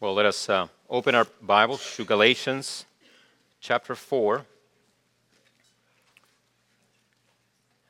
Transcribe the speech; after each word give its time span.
Well, 0.00 0.14
let 0.14 0.26
us 0.26 0.48
uh, 0.48 0.68
open 0.88 1.16
our 1.16 1.26
Bibles 1.42 1.96
to 1.96 2.04
Galatians 2.04 2.84
chapter 3.58 3.96
4. 3.96 4.46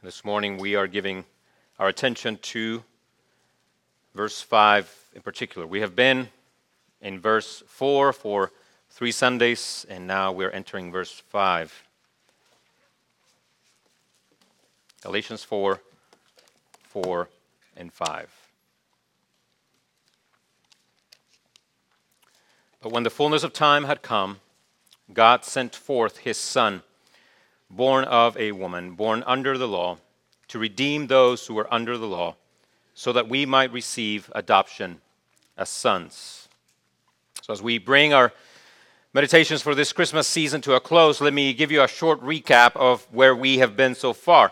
This 0.03 0.25
morning 0.25 0.57
we 0.57 0.75
are 0.75 0.87
giving 0.87 1.27
our 1.79 1.89
attention 1.89 2.39
to 2.39 2.83
verse 4.15 4.41
5 4.41 5.11
in 5.17 5.21
particular. 5.21 5.67
We 5.67 5.83
have 5.83 5.95
been 5.95 6.31
in 7.03 7.21
verse 7.21 7.63
4 7.67 8.15
for 8.15 8.53
three 8.89 9.13
Sundays, 9.13 9.85
and 9.91 10.07
now 10.07 10.33
we're 10.33 10.49
entering 10.49 10.91
verse 10.91 11.23
5. 11.29 11.85
Galatians 15.03 15.45
4 15.45 15.79
4 16.85 17.29
and 17.77 17.93
5. 17.93 18.38
But 22.89 22.95
when 22.95 23.03
the 23.03 23.11
fullness 23.11 23.43
of 23.43 23.53
time 23.53 23.85
had 23.85 24.01
come, 24.01 24.41
God 25.13 25.45
sent 25.45 25.75
forth 25.75 26.21
his 26.21 26.39
Son, 26.39 26.83
born 27.69 28.07
of 28.07 28.35
a 28.39 28.53
woman, 28.53 28.93
born 28.93 29.23
under 29.27 29.59
the 29.59 29.69
law, 29.69 29.99
to 30.49 30.59
redeem 30.59 31.07
those 31.07 31.47
who 31.47 31.53
were 31.53 31.71
under 31.71 31.99
the 31.99 32.07
law, 32.07 32.37
so 32.95 33.13
that 33.13 33.29
we 33.29 33.45
might 33.45 33.75
receive 33.75 34.33
adoption 34.35 35.03
as 35.59 35.69
sons. 35.69 36.49
So, 37.43 37.53
as 37.53 37.61
we 37.61 37.77
bring 37.77 38.15
our 38.15 38.33
meditations 39.13 39.61
for 39.61 39.75
this 39.75 39.93
Christmas 39.93 40.27
season 40.27 40.63
to 40.63 40.73
a 40.73 40.81
close, 40.81 41.21
let 41.21 41.35
me 41.35 41.53
give 41.53 41.71
you 41.71 41.83
a 41.83 41.89
short 41.89 42.23
recap 42.23 42.75
of 42.75 43.07
where 43.13 43.37
we 43.37 43.59
have 43.59 43.77
been 43.77 43.95
so 43.95 44.15
far. 44.15 44.51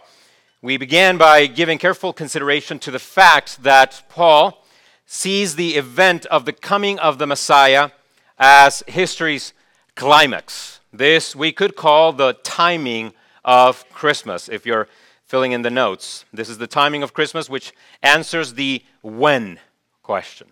We 0.61 0.77
began 0.77 1.17
by 1.17 1.47
giving 1.47 1.79
careful 1.79 2.13
consideration 2.13 2.81
to 2.81 2.91
the 2.91 2.99
fact 2.99 3.63
that 3.63 4.03
Paul 4.11 4.63
sees 5.07 5.57
the 5.57 5.77
event 5.77 6.27
of 6.27 6.45
the 6.45 6.53
coming 6.53 6.99
of 6.99 7.17
the 7.17 7.27
Messiah 7.27 7.93
as 8.39 8.83
history's 8.87 9.53
climax. 9.95 10.81
This 10.93 11.37
we 11.37 11.53
could 11.53 11.77
call 11.77 12.13
the 12.13 12.35
timing 12.43 13.13
of 13.45 13.89
Christmas, 13.91 14.49
if 14.49 14.67
you're 14.67 14.89
filling 15.25 15.53
in 15.53 15.63
the 15.63 15.71
notes. 15.71 16.25
This 16.33 16.49
is 16.49 16.59
the 16.59 16.67
timing 16.67 17.03
of 17.03 17.15
Christmas, 17.15 17.51
which 17.51 17.73
answers 18.03 18.55
the 18.55 18.83
when 19.03 19.59
question. 20.03 20.49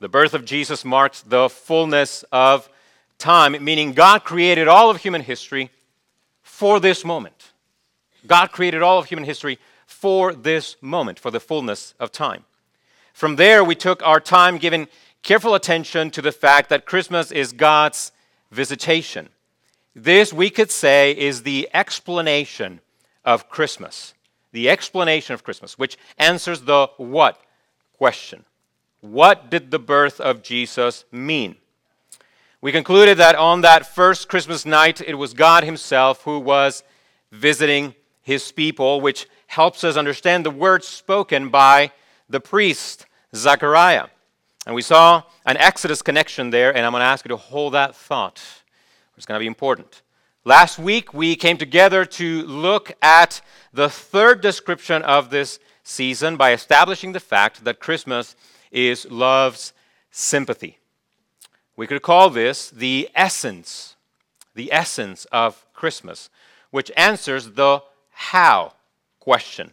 The 0.00 0.08
birth 0.08 0.34
of 0.34 0.44
Jesus 0.44 0.84
marks 0.84 1.20
the 1.20 1.48
fullness 1.48 2.24
of 2.30 2.68
time, 3.18 3.62
meaning 3.64 3.92
God 3.92 4.24
created 4.24 4.68
all 4.68 4.90
of 4.90 4.98
human 4.98 5.22
history 5.22 5.70
for 6.42 6.78
this 6.80 7.04
moment. 7.04 7.52
God 8.26 8.52
created 8.52 8.82
all 8.82 8.98
of 8.98 9.06
human 9.06 9.24
history 9.24 9.58
for 9.86 10.32
this 10.32 10.76
moment, 10.80 11.18
for 11.18 11.30
the 11.30 11.40
fullness 11.40 11.94
of 11.98 12.12
time. 12.12 12.44
From 13.12 13.36
there, 13.36 13.64
we 13.64 13.74
took 13.74 14.02
our 14.02 14.20
time 14.20 14.58
given 14.58 14.86
careful 15.22 15.54
attention 15.54 16.10
to 16.12 16.22
the 16.22 16.32
fact 16.32 16.68
that 16.70 16.86
Christmas 16.86 17.30
is 17.30 17.52
God's 17.52 18.12
visitation. 18.50 19.28
This, 19.94 20.32
we 20.32 20.50
could 20.50 20.70
say, 20.70 21.12
is 21.12 21.42
the 21.42 21.68
explanation 21.74 22.80
of 23.24 23.48
Christmas. 23.48 24.14
The 24.52 24.70
explanation 24.70 25.34
of 25.34 25.44
Christmas, 25.44 25.78
which 25.78 25.98
answers 26.18 26.62
the 26.62 26.88
what 26.96 27.40
question. 27.96 28.44
What 29.00 29.50
did 29.50 29.70
the 29.70 29.78
birth 29.78 30.20
of 30.20 30.42
Jesus 30.42 31.04
mean? 31.12 31.56
We 32.60 32.72
concluded 32.72 33.18
that 33.18 33.36
on 33.36 33.60
that 33.60 33.86
first 33.86 34.28
Christmas 34.28 34.66
night, 34.66 35.00
it 35.00 35.14
was 35.14 35.34
God 35.34 35.62
Himself 35.62 36.22
who 36.22 36.40
was 36.40 36.82
visiting 37.30 37.94
His 38.22 38.50
people, 38.50 39.00
which 39.00 39.28
helps 39.46 39.84
us 39.84 39.96
understand 39.96 40.44
the 40.44 40.50
words 40.50 40.88
spoken 40.88 41.50
by 41.50 41.92
the 42.28 42.40
priest, 42.40 43.06
Zechariah. 43.34 44.08
And 44.68 44.74
we 44.74 44.82
saw 44.82 45.22
an 45.46 45.56
Exodus 45.56 46.02
connection 46.02 46.50
there, 46.50 46.76
and 46.76 46.84
I'm 46.84 46.92
going 46.92 47.00
to 47.00 47.06
ask 47.06 47.24
you 47.24 47.30
to 47.30 47.38
hold 47.38 47.72
that 47.72 47.96
thought. 47.96 48.38
It's 49.16 49.24
going 49.24 49.38
to 49.38 49.42
be 49.42 49.46
important. 49.46 50.02
Last 50.44 50.78
week, 50.78 51.14
we 51.14 51.36
came 51.36 51.56
together 51.56 52.04
to 52.04 52.42
look 52.42 52.92
at 53.00 53.40
the 53.72 53.88
third 53.88 54.42
description 54.42 55.00
of 55.00 55.30
this 55.30 55.58
season 55.84 56.36
by 56.36 56.52
establishing 56.52 57.12
the 57.12 57.18
fact 57.18 57.64
that 57.64 57.80
Christmas 57.80 58.36
is 58.70 59.10
love's 59.10 59.72
sympathy. 60.10 60.78
We 61.74 61.86
could 61.86 62.02
call 62.02 62.28
this 62.28 62.68
the 62.68 63.08
essence, 63.14 63.96
the 64.54 64.70
essence 64.70 65.24
of 65.32 65.64
Christmas, 65.72 66.28
which 66.70 66.92
answers 66.94 67.52
the 67.52 67.80
how 68.10 68.74
question. 69.18 69.72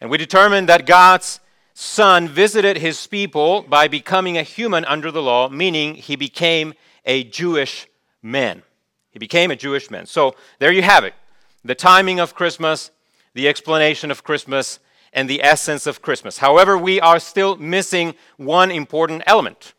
And 0.00 0.08
we 0.08 0.16
determined 0.16 0.70
that 0.70 0.86
God's 0.86 1.38
Son 1.74 2.28
visited 2.28 2.76
his 2.76 3.06
people 3.06 3.62
by 3.62 3.88
becoming 3.88 4.36
a 4.36 4.42
human 4.42 4.84
under 4.84 5.10
the 5.10 5.22
law, 5.22 5.48
meaning 5.48 5.94
he 5.94 6.16
became 6.16 6.74
a 7.04 7.24
Jewish 7.24 7.86
man. 8.22 8.62
He 9.10 9.18
became 9.18 9.50
a 9.50 9.56
Jewish 9.56 9.90
man. 9.90 10.06
So 10.06 10.34
there 10.58 10.72
you 10.72 10.82
have 10.82 11.04
it 11.04 11.14
the 11.64 11.74
timing 11.74 12.18
of 12.18 12.34
Christmas, 12.34 12.90
the 13.34 13.48
explanation 13.48 14.10
of 14.10 14.24
Christmas, 14.24 14.80
and 15.12 15.28
the 15.28 15.42
essence 15.42 15.86
of 15.86 16.02
Christmas. 16.02 16.38
However, 16.38 16.76
we 16.76 17.00
are 17.00 17.20
still 17.20 17.56
missing 17.56 18.14
one 18.36 18.70
important 18.70 19.22
element. 19.26 19.74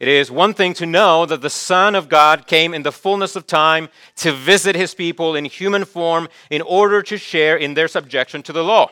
It 0.00 0.08
is 0.08 0.30
one 0.30 0.52
thing 0.52 0.74
to 0.74 0.86
know 0.86 1.24
that 1.24 1.40
the 1.40 1.48
Son 1.48 1.94
of 1.94 2.08
God 2.08 2.46
came 2.46 2.74
in 2.74 2.82
the 2.82 2.92
fullness 2.92 3.36
of 3.36 3.46
time 3.46 3.88
to 4.16 4.32
visit 4.32 4.74
his 4.74 4.94
people 4.94 5.34
in 5.34 5.44
human 5.44 5.84
form 5.84 6.28
in 6.50 6.60
order 6.60 7.00
to 7.02 7.16
share 7.16 7.56
in 7.56 7.74
their 7.74 7.88
subjection 7.88 8.42
to 8.42 8.52
the 8.52 8.64
law. 8.64 8.90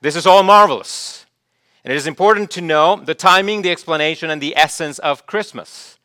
This 0.00 0.16
is 0.16 0.26
all 0.26 0.44
marvelous. 0.44 1.26
And 1.88 1.94
it 1.94 1.96
is 1.96 2.06
important 2.06 2.50
to 2.50 2.60
know 2.60 2.96
the 2.96 3.14
timing, 3.14 3.62
the 3.62 3.70
explanation, 3.70 4.28
and 4.28 4.42
the 4.42 4.54
essence 4.54 4.98
of 4.98 5.24
Christmas. 5.24 5.96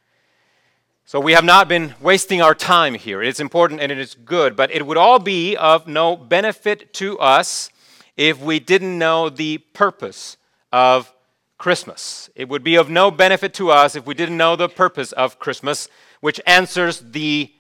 So 1.03 1.19
we 1.19 1.33
have 1.33 1.43
not 1.43 1.67
been 1.67 1.95
wasting 1.99 2.41
our 2.41 2.55
time 2.55 2.93
here. 2.93 3.21
It's 3.21 3.41
important 3.41 3.81
and 3.81 3.91
it 3.91 3.97
is 3.97 4.15
good, 4.15 4.55
but 4.55 4.71
it 4.71 4.87
would 4.87 4.95
all 4.95 5.19
be 5.19 5.57
of 5.57 5.85
no 5.85 6.15
benefit 6.15 6.93
to 6.93 7.19
us 7.19 7.69
if 8.15 8.39
we 8.39 8.61
didn't 8.61 8.97
know 8.97 9.27
the 9.27 9.57
purpose 9.57 10.37
of 10.71 11.13
Christmas. 11.57 12.29
It 12.33 12.47
would 12.47 12.63
be 12.63 12.75
of 12.75 12.89
no 12.89 13.11
benefit 13.11 13.53
to 13.55 13.69
us 13.69 13.97
if 13.97 14.05
we 14.05 14.13
didn't 14.13 14.37
know 14.37 14.55
the 14.55 14.69
purpose 14.69 15.11
of 15.11 15.37
Christmas, 15.37 15.89
which 16.21 16.39
answers 16.47 17.01
the, 17.01 17.51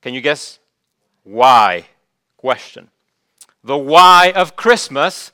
can 0.00 0.14
you 0.14 0.20
guess? 0.20 0.60
Why 1.24 1.86
question. 2.36 2.90
The 3.64 3.76
why 3.76 4.32
of 4.32 4.54
Christmas 4.54 5.32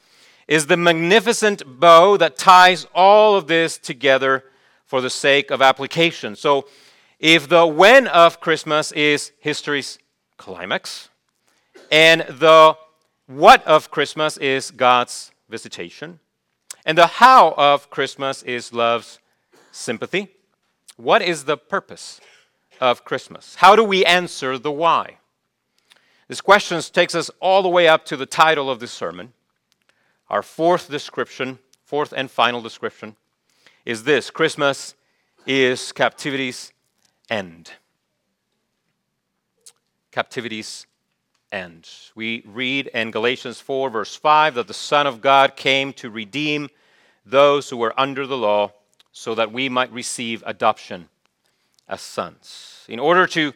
is 0.50 0.66
the 0.66 0.76
magnificent 0.76 1.62
bow 1.78 2.16
that 2.16 2.36
ties 2.36 2.84
all 2.92 3.36
of 3.36 3.46
this 3.46 3.78
together 3.78 4.44
for 4.84 5.00
the 5.00 5.08
sake 5.08 5.48
of 5.52 5.62
application. 5.62 6.34
So, 6.34 6.66
if 7.20 7.48
the 7.48 7.64
when 7.66 8.08
of 8.08 8.40
Christmas 8.40 8.90
is 8.92 9.30
history's 9.38 9.98
climax, 10.38 11.08
and 11.92 12.22
the 12.22 12.76
what 13.26 13.64
of 13.64 13.92
Christmas 13.92 14.36
is 14.38 14.72
God's 14.72 15.30
visitation, 15.48 16.18
and 16.84 16.98
the 16.98 17.06
how 17.06 17.54
of 17.56 17.88
Christmas 17.88 18.42
is 18.42 18.72
love's 18.72 19.20
sympathy, 19.70 20.28
what 20.96 21.22
is 21.22 21.44
the 21.44 21.58
purpose 21.58 22.20
of 22.80 23.04
Christmas? 23.04 23.54
How 23.54 23.76
do 23.76 23.84
we 23.84 24.04
answer 24.04 24.58
the 24.58 24.72
why? 24.72 25.18
This 26.26 26.40
question 26.40 26.80
takes 26.80 27.14
us 27.14 27.30
all 27.38 27.62
the 27.62 27.68
way 27.68 27.86
up 27.86 28.04
to 28.06 28.16
the 28.16 28.26
title 28.26 28.68
of 28.68 28.80
this 28.80 28.90
sermon 28.90 29.32
our 30.30 30.42
fourth 30.42 30.88
description, 30.88 31.58
fourth 31.84 32.14
and 32.16 32.30
final 32.30 32.62
description, 32.62 33.16
is 33.84 34.04
this 34.04 34.30
Christmas 34.30 34.94
is 35.46 35.92
captivity's 35.92 36.72
end. 37.28 37.72
Captivity's 40.12 40.86
end. 41.50 41.88
We 42.14 42.44
read 42.46 42.86
in 42.88 43.10
Galatians 43.10 43.60
4, 43.60 43.90
verse 43.90 44.14
5, 44.14 44.54
that 44.54 44.68
the 44.68 44.74
Son 44.74 45.06
of 45.06 45.20
God 45.20 45.56
came 45.56 45.92
to 45.94 46.10
redeem 46.10 46.68
those 47.26 47.68
who 47.68 47.76
were 47.76 47.98
under 47.98 48.26
the 48.26 48.36
law 48.36 48.72
so 49.12 49.34
that 49.34 49.52
we 49.52 49.68
might 49.68 49.92
receive 49.92 50.42
adoption 50.46 51.08
as 51.88 52.00
sons. 52.00 52.84
In 52.88 53.00
order 53.00 53.26
to 53.28 53.52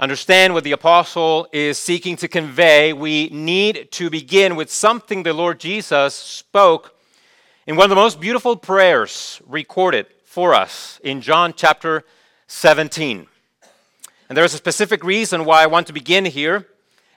understand 0.00 0.54
what 0.54 0.64
the 0.64 0.72
apostle 0.72 1.46
is 1.52 1.76
seeking 1.76 2.16
to 2.16 2.26
convey, 2.26 2.94
we 2.94 3.28
need 3.28 3.88
to 3.92 4.08
begin 4.08 4.56
with 4.56 4.72
something 4.72 5.22
the 5.22 5.34
Lord 5.34 5.60
Jesus 5.60 6.14
spoke 6.14 6.96
in 7.66 7.76
one 7.76 7.84
of 7.84 7.90
the 7.90 7.96
most 7.96 8.18
beautiful 8.18 8.56
prayers 8.56 9.42
recorded 9.46 10.06
for 10.24 10.54
us 10.54 10.98
in 11.04 11.20
John 11.20 11.52
chapter 11.54 12.02
17. 12.46 13.26
And 14.28 14.38
there's 14.38 14.54
a 14.54 14.56
specific 14.56 15.04
reason 15.04 15.44
why 15.44 15.62
I 15.62 15.66
want 15.66 15.86
to 15.88 15.92
begin 15.92 16.24
here 16.24 16.66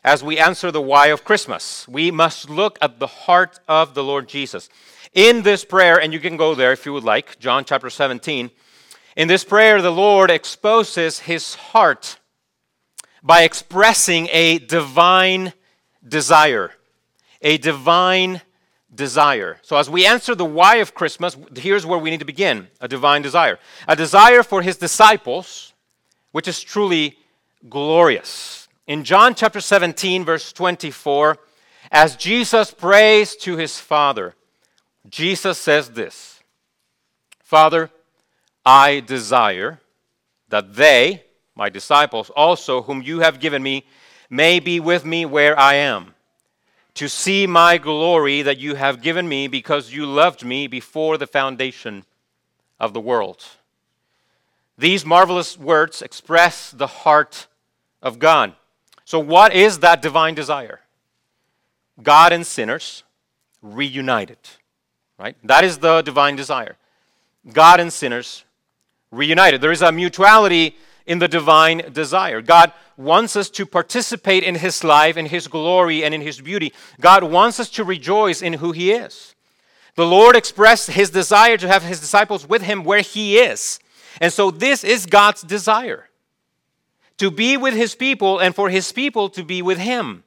as 0.03 0.21
we 0.21 0.37
answer 0.37 0.69
the 0.69 0.81
why 0.81 1.07
of 1.07 1.23
Christmas. 1.23 1.87
We 1.87 2.11
must 2.11 2.49
look 2.49 2.77
at 2.81 2.99
the 2.99 3.07
heart 3.07 3.61
of 3.65 3.93
the 3.93 4.03
Lord 4.03 4.27
Jesus. 4.27 4.67
In 5.13 5.43
this 5.43 5.63
prayer, 5.63 6.01
and 6.01 6.11
you 6.11 6.19
can 6.19 6.35
go 6.35 6.53
there 6.53 6.73
if 6.73 6.85
you 6.85 6.91
would 6.91 7.05
like, 7.05 7.39
John 7.39 7.63
chapter 7.63 7.89
17, 7.89 8.51
in 9.15 9.27
this 9.29 9.45
prayer, 9.45 9.81
the 9.81 9.91
Lord 9.91 10.29
exposes 10.29 11.19
his 11.19 11.55
heart 11.55 12.17
by 13.23 13.43
expressing 13.43 14.27
a 14.31 14.59
divine 14.59 15.53
desire. 16.07 16.71
A 17.41 17.57
divine 17.57 18.41
desire. 18.93 19.57
So, 19.61 19.77
as 19.77 19.89
we 19.89 20.05
answer 20.05 20.35
the 20.35 20.45
why 20.45 20.75
of 20.75 20.93
Christmas, 20.93 21.37
here's 21.55 21.85
where 21.85 21.99
we 21.99 22.09
need 22.09 22.19
to 22.19 22.25
begin 22.25 22.67
a 22.81 22.87
divine 22.87 23.21
desire. 23.21 23.59
A 23.87 23.95
desire 23.95 24.43
for 24.43 24.61
his 24.61 24.77
disciples, 24.77 25.73
which 26.31 26.47
is 26.47 26.61
truly 26.61 27.17
glorious. 27.69 28.67
In 28.85 29.03
John 29.03 29.33
chapter 29.33 29.61
17, 29.61 30.25
verse 30.25 30.51
24, 30.51 31.37
as 31.91 32.15
Jesus 32.15 32.71
prays 32.71 33.35
to 33.37 33.55
his 33.55 33.79
Father, 33.79 34.35
Jesus 35.09 35.57
says 35.57 35.91
this 35.91 36.41
Father, 37.41 37.89
I 38.65 38.99
desire 39.01 39.79
that 40.49 40.75
they, 40.75 41.23
my 41.55 41.69
disciples, 41.69 42.29
also, 42.31 42.81
whom 42.83 43.01
you 43.01 43.19
have 43.19 43.39
given 43.39 43.61
me, 43.61 43.85
may 44.29 44.59
be 44.59 44.79
with 44.79 45.05
me 45.05 45.25
where 45.25 45.57
I 45.57 45.75
am 45.75 46.13
to 46.95 47.09
see 47.09 47.47
my 47.47 47.77
glory 47.77 48.41
that 48.41 48.59
you 48.59 48.75
have 48.75 49.01
given 49.01 49.27
me 49.27 49.47
because 49.47 49.91
you 49.91 50.05
loved 50.05 50.45
me 50.45 50.67
before 50.67 51.17
the 51.17 51.27
foundation 51.27 52.05
of 52.79 52.93
the 52.93 52.99
world. 52.99 53.43
These 54.77 55.05
marvelous 55.05 55.57
words 55.57 56.01
express 56.01 56.71
the 56.71 56.87
heart 56.87 57.47
of 58.01 58.19
God. 58.19 58.53
So, 59.05 59.19
what 59.19 59.53
is 59.53 59.79
that 59.79 60.01
divine 60.01 60.35
desire? 60.35 60.81
God 62.01 62.31
and 62.31 62.45
sinners 62.45 63.03
reunited, 63.61 64.37
right? 65.19 65.35
That 65.43 65.63
is 65.63 65.79
the 65.79 66.01
divine 66.01 66.35
desire. 66.35 66.75
God 67.51 67.79
and 67.79 67.91
sinners 67.91 68.45
reunited. 69.11 69.61
There 69.61 69.71
is 69.71 69.81
a 69.81 69.91
mutuality 69.91 70.75
in 71.05 71.19
the 71.19 71.27
divine 71.27 71.91
desire. 71.91 72.41
God 72.41 72.71
wants 72.97 73.35
us 73.35 73.49
to 73.51 73.65
participate 73.65 74.43
in 74.43 74.55
His 74.55 74.83
life, 74.83 75.17
in 75.17 75.25
His 75.25 75.47
glory, 75.47 76.03
and 76.03 76.13
in 76.13 76.21
His 76.21 76.39
beauty. 76.39 76.73
God 76.99 77.23
wants 77.23 77.59
us 77.59 77.69
to 77.71 77.83
rejoice 77.83 78.41
in 78.41 78.53
who 78.53 78.71
He 78.71 78.91
is. 78.91 79.35
The 79.95 80.05
Lord 80.05 80.35
expressed 80.35 80.91
His 80.91 81.09
desire 81.09 81.57
to 81.57 81.67
have 81.67 81.83
His 81.83 81.99
disciples 81.99 82.47
with 82.47 82.61
Him 82.61 82.83
where 82.83 83.01
He 83.01 83.37
is. 83.37 83.79
And 84.21 84.31
so, 84.31 84.51
this 84.51 84.83
is 84.83 85.05
God's 85.05 85.41
desire 85.41 86.09
to 87.17 87.31
be 87.31 87.57
with 87.57 87.73
His 87.73 87.95
people 87.95 88.39
and 88.39 88.55
for 88.55 88.69
His 88.69 88.91
people 88.91 89.29
to 89.29 89.43
be 89.43 89.61
with 89.61 89.77
Him. 89.77 90.23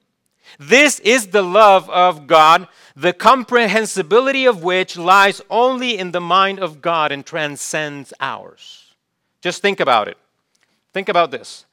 This 0.59 1.01
is 1.01 1.29
the 1.29 1.43
love 1.43 1.91
of 1.91 2.27
God, 2.27 2.69
the 2.95 3.13
comprehensibility 3.13 4.47
of 4.47 4.63
which 4.63 4.97
lies 4.97 5.43
only 5.51 5.99
in 5.99 6.13
the 6.13 6.21
mind 6.21 6.61
of 6.61 6.81
God 6.81 7.13
and 7.13 7.27
transcends 7.27 8.13
ours. 8.21 8.95
Just 9.41 9.61
think 9.61 9.81
about 9.81 10.09
it. 10.09 10.17
Think 10.97 11.11
about 11.11 11.31
this. 11.31 11.67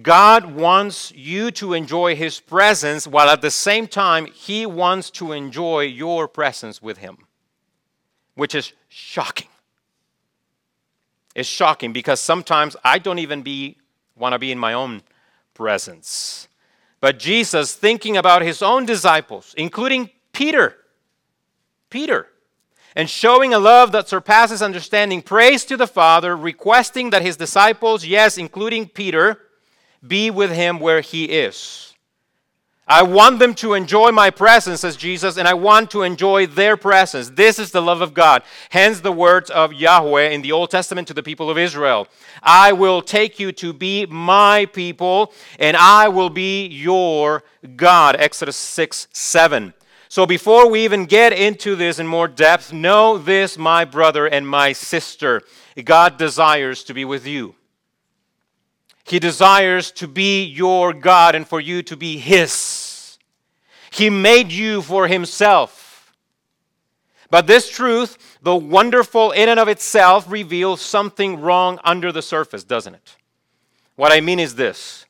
God 0.00 0.54
wants 0.54 1.12
you 1.12 1.50
to 1.50 1.74
enjoy 1.74 2.16
His 2.16 2.40
presence 2.40 3.06
while 3.06 3.28
at 3.28 3.42
the 3.42 3.50
same 3.50 3.86
time 3.86 4.24
He 4.24 4.64
wants 4.64 5.10
to 5.10 5.32
enjoy 5.32 5.80
your 5.80 6.26
presence 6.26 6.80
with 6.80 6.96
Him, 6.96 7.18
which 8.36 8.54
is 8.54 8.72
shocking. 8.88 9.48
It's 11.34 11.46
shocking 11.46 11.92
because 11.92 12.22
sometimes 12.22 12.74
I 12.82 12.98
don't 12.98 13.18
even 13.18 13.42
be, 13.42 13.76
want 14.16 14.32
to 14.32 14.38
be 14.38 14.50
in 14.50 14.58
my 14.58 14.72
own 14.72 15.02
presence. 15.52 16.48
But 17.02 17.18
Jesus, 17.18 17.74
thinking 17.74 18.16
about 18.16 18.40
His 18.40 18.62
own 18.62 18.86
disciples, 18.86 19.54
including 19.58 20.08
Peter, 20.32 20.74
Peter, 21.90 22.28
and 22.96 23.08
showing 23.08 23.54
a 23.54 23.58
love 23.58 23.92
that 23.92 24.08
surpasses 24.08 24.62
understanding, 24.62 25.22
prays 25.22 25.64
to 25.66 25.76
the 25.76 25.86
Father, 25.86 26.36
requesting 26.36 27.10
that 27.10 27.22
his 27.22 27.36
disciples, 27.36 28.04
yes, 28.04 28.36
including 28.36 28.88
Peter, 28.88 29.38
be 30.06 30.30
with 30.30 30.50
him 30.50 30.80
where 30.80 31.00
he 31.00 31.24
is. 31.24 31.90
I 32.90 33.04
want 33.04 33.38
them 33.38 33.54
to 33.56 33.74
enjoy 33.74 34.10
my 34.10 34.30
presence, 34.30 34.80
says 34.80 34.96
Jesus, 34.96 35.36
and 35.36 35.46
I 35.46 35.54
want 35.54 35.92
to 35.92 36.02
enjoy 36.02 36.48
their 36.48 36.76
presence. 36.76 37.30
This 37.30 37.60
is 37.60 37.70
the 37.70 37.80
love 37.80 38.00
of 38.00 38.14
God. 38.14 38.42
Hence 38.70 38.98
the 38.98 39.12
words 39.12 39.48
of 39.48 39.72
Yahweh 39.72 40.30
in 40.30 40.42
the 40.42 40.50
Old 40.50 40.72
Testament 40.72 41.06
to 41.06 41.14
the 41.14 41.22
people 41.22 41.48
of 41.50 41.56
Israel 41.56 42.08
I 42.42 42.72
will 42.72 43.00
take 43.00 43.38
you 43.38 43.52
to 43.52 43.72
be 43.72 44.06
my 44.06 44.66
people, 44.66 45.32
and 45.60 45.76
I 45.76 46.08
will 46.08 46.30
be 46.30 46.66
your 46.66 47.44
God. 47.76 48.16
Exodus 48.18 48.56
6 48.56 49.06
7. 49.12 49.72
So 50.10 50.26
before 50.26 50.68
we 50.68 50.82
even 50.82 51.06
get 51.06 51.32
into 51.32 51.76
this 51.76 52.00
in 52.00 52.06
more 52.08 52.26
depth, 52.26 52.72
know 52.72 53.16
this, 53.16 53.56
my 53.56 53.84
brother 53.84 54.26
and 54.26 54.46
my 54.46 54.72
sister. 54.72 55.40
God 55.84 56.18
desires 56.18 56.82
to 56.84 56.94
be 56.94 57.04
with 57.04 57.28
you. 57.28 57.54
He 59.04 59.20
desires 59.20 59.92
to 59.92 60.08
be 60.08 60.42
your 60.42 60.92
God 60.92 61.36
and 61.36 61.46
for 61.46 61.60
you 61.60 61.84
to 61.84 61.96
be 61.96 62.18
His. 62.18 63.18
He 63.92 64.10
made 64.10 64.50
you 64.50 64.82
for 64.82 65.06
Himself. 65.06 66.12
But 67.30 67.46
this 67.46 67.70
truth, 67.70 68.38
though 68.42 68.56
wonderful 68.56 69.30
in 69.30 69.48
and 69.48 69.60
of 69.60 69.68
itself, 69.68 70.28
reveals 70.28 70.80
something 70.80 71.40
wrong 71.40 71.78
under 71.84 72.10
the 72.10 72.20
surface, 72.20 72.64
doesn't 72.64 72.94
it? 72.94 73.16
What 73.94 74.10
I 74.10 74.20
mean 74.20 74.40
is 74.40 74.56
this 74.56 75.06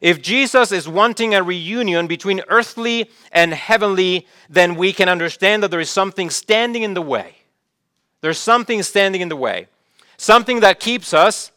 if 0.00 0.20
Jesus 0.20 0.72
is 0.72 0.88
wanting 0.88 1.34
a 1.34 1.42
reunion 1.42 2.06
between 2.06 2.42
earthly 2.48 3.10
and 3.32 3.54
heavenly, 3.54 4.26
then 4.48 4.74
we 4.74 4.92
can 4.92 5.08
understand 5.08 5.62
that 5.62 5.70
there 5.70 5.80
is 5.80 5.90
something 5.90 6.30
standing 6.30 6.82
in 6.82 6.94
the 6.94 7.02
way. 7.02 7.36
There's 8.20 8.38
something 8.38 8.82
standing 8.82 9.20
in 9.20 9.28
the 9.28 9.36
way. 9.36 9.68
Something 10.16 10.60
that 10.60 10.80
keeps 10.80 11.12
us 11.12 11.52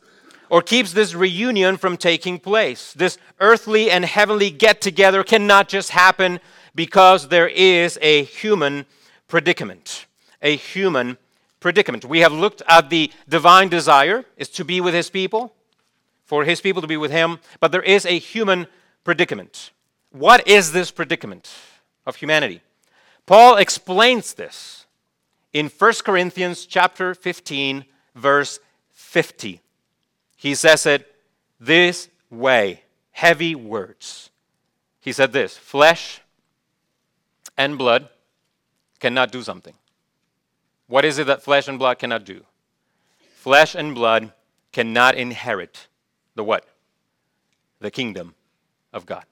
or 0.49 0.61
keeps 0.61 0.93
this 0.93 1.13
reunion 1.13 1.77
from 1.77 1.97
taking 1.97 2.39
place. 2.39 2.93
This 2.93 3.17
earthly 3.39 3.91
and 3.91 4.05
heavenly 4.05 4.49
get 4.49 4.81
together 4.81 5.23
cannot 5.23 5.67
just 5.67 5.91
happen 5.91 6.39
because 6.75 7.27
there 7.29 7.47
is 7.47 7.97
a 8.01 8.23
human 8.23 8.85
predicament. 9.27 10.05
A 10.41 10.55
human 10.55 11.17
predicament. 11.59 12.05
We 12.05 12.19
have 12.19 12.31
looked 12.31 12.61
at 12.67 12.89
the 12.89 13.11
divine 13.27 13.69
desire 13.69 14.25
is 14.37 14.49
to 14.49 14.63
be 14.63 14.79
with 14.79 14.93
his 14.93 15.09
people 15.09 15.53
for 16.27 16.43
his 16.43 16.61
people 16.61 16.81
to 16.81 16.87
be 16.87 16.97
with 16.97 17.09
him, 17.09 17.39
but 17.59 17.71
there 17.71 17.81
is 17.81 18.05
a 18.05 18.19
human 18.19 18.67
predicament. 19.03 19.71
What 20.11 20.47
is 20.47 20.73
this 20.73 20.91
predicament 20.91 21.49
of 22.05 22.17
humanity? 22.17 22.61
Paul 23.25 23.55
explains 23.55 24.33
this 24.33 24.85
in 25.53 25.69
1 25.69 25.93
Corinthians 26.03 26.65
chapter 26.65 27.15
15 27.15 27.85
verse 28.13 28.59
50. 28.91 29.61
He 30.35 30.53
says 30.53 30.85
it 30.85 31.15
this 31.59 32.09
way, 32.29 32.83
heavy 33.11 33.55
words. 33.55 34.29
He 34.99 35.13
said 35.13 35.31
this, 35.31 35.55
flesh 35.55 36.19
and 37.57 37.77
blood 37.77 38.09
cannot 38.99 39.31
do 39.31 39.41
something. 39.41 39.73
What 40.87 41.05
is 41.05 41.17
it 41.19 41.27
that 41.27 41.41
flesh 41.41 41.67
and 41.67 41.79
blood 41.79 41.99
cannot 41.99 42.25
do? 42.25 42.43
Flesh 43.35 43.75
and 43.75 43.95
blood 43.95 44.33
cannot 44.73 45.15
inherit 45.15 45.86
the 46.37 46.43
what? 46.43 46.65
The 47.81 47.91
kingdom 47.91 48.35
of 48.93 49.05
God. 49.05 49.25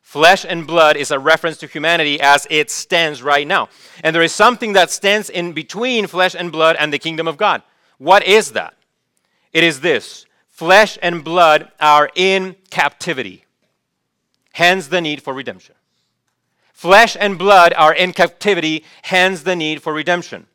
Flesh 0.00 0.44
and 0.48 0.66
blood 0.66 0.96
is 0.96 1.10
a 1.10 1.18
reference 1.18 1.56
to 1.56 1.66
humanity 1.66 2.20
as 2.20 2.46
it 2.50 2.70
stands 2.70 3.22
right 3.22 3.46
now. 3.46 3.68
And 4.04 4.14
there 4.14 4.22
is 4.22 4.32
something 4.32 4.74
that 4.74 4.90
stands 4.90 5.28
in 5.28 5.52
between 5.52 6.06
flesh 6.06 6.36
and 6.38 6.52
blood 6.52 6.76
and 6.78 6.92
the 6.92 6.98
kingdom 6.98 7.26
of 7.26 7.36
God. 7.36 7.62
What 7.98 8.24
is 8.24 8.52
that? 8.52 8.74
It 9.52 9.64
is 9.64 9.80
this 9.80 10.26
flesh 10.48 10.98
and 11.02 11.24
blood 11.24 11.72
are 11.80 12.10
in 12.14 12.54
captivity, 12.70 13.44
hence 14.52 14.88
the 14.88 15.00
need 15.00 15.22
for 15.22 15.34
redemption. 15.34 15.74
Flesh 16.72 17.16
and 17.18 17.38
blood 17.38 17.72
are 17.76 17.94
in 17.94 18.12
captivity, 18.12 18.84
hence 19.02 19.42
the 19.42 19.56
need 19.56 19.82
for 19.82 19.92
redemption. 19.92 20.46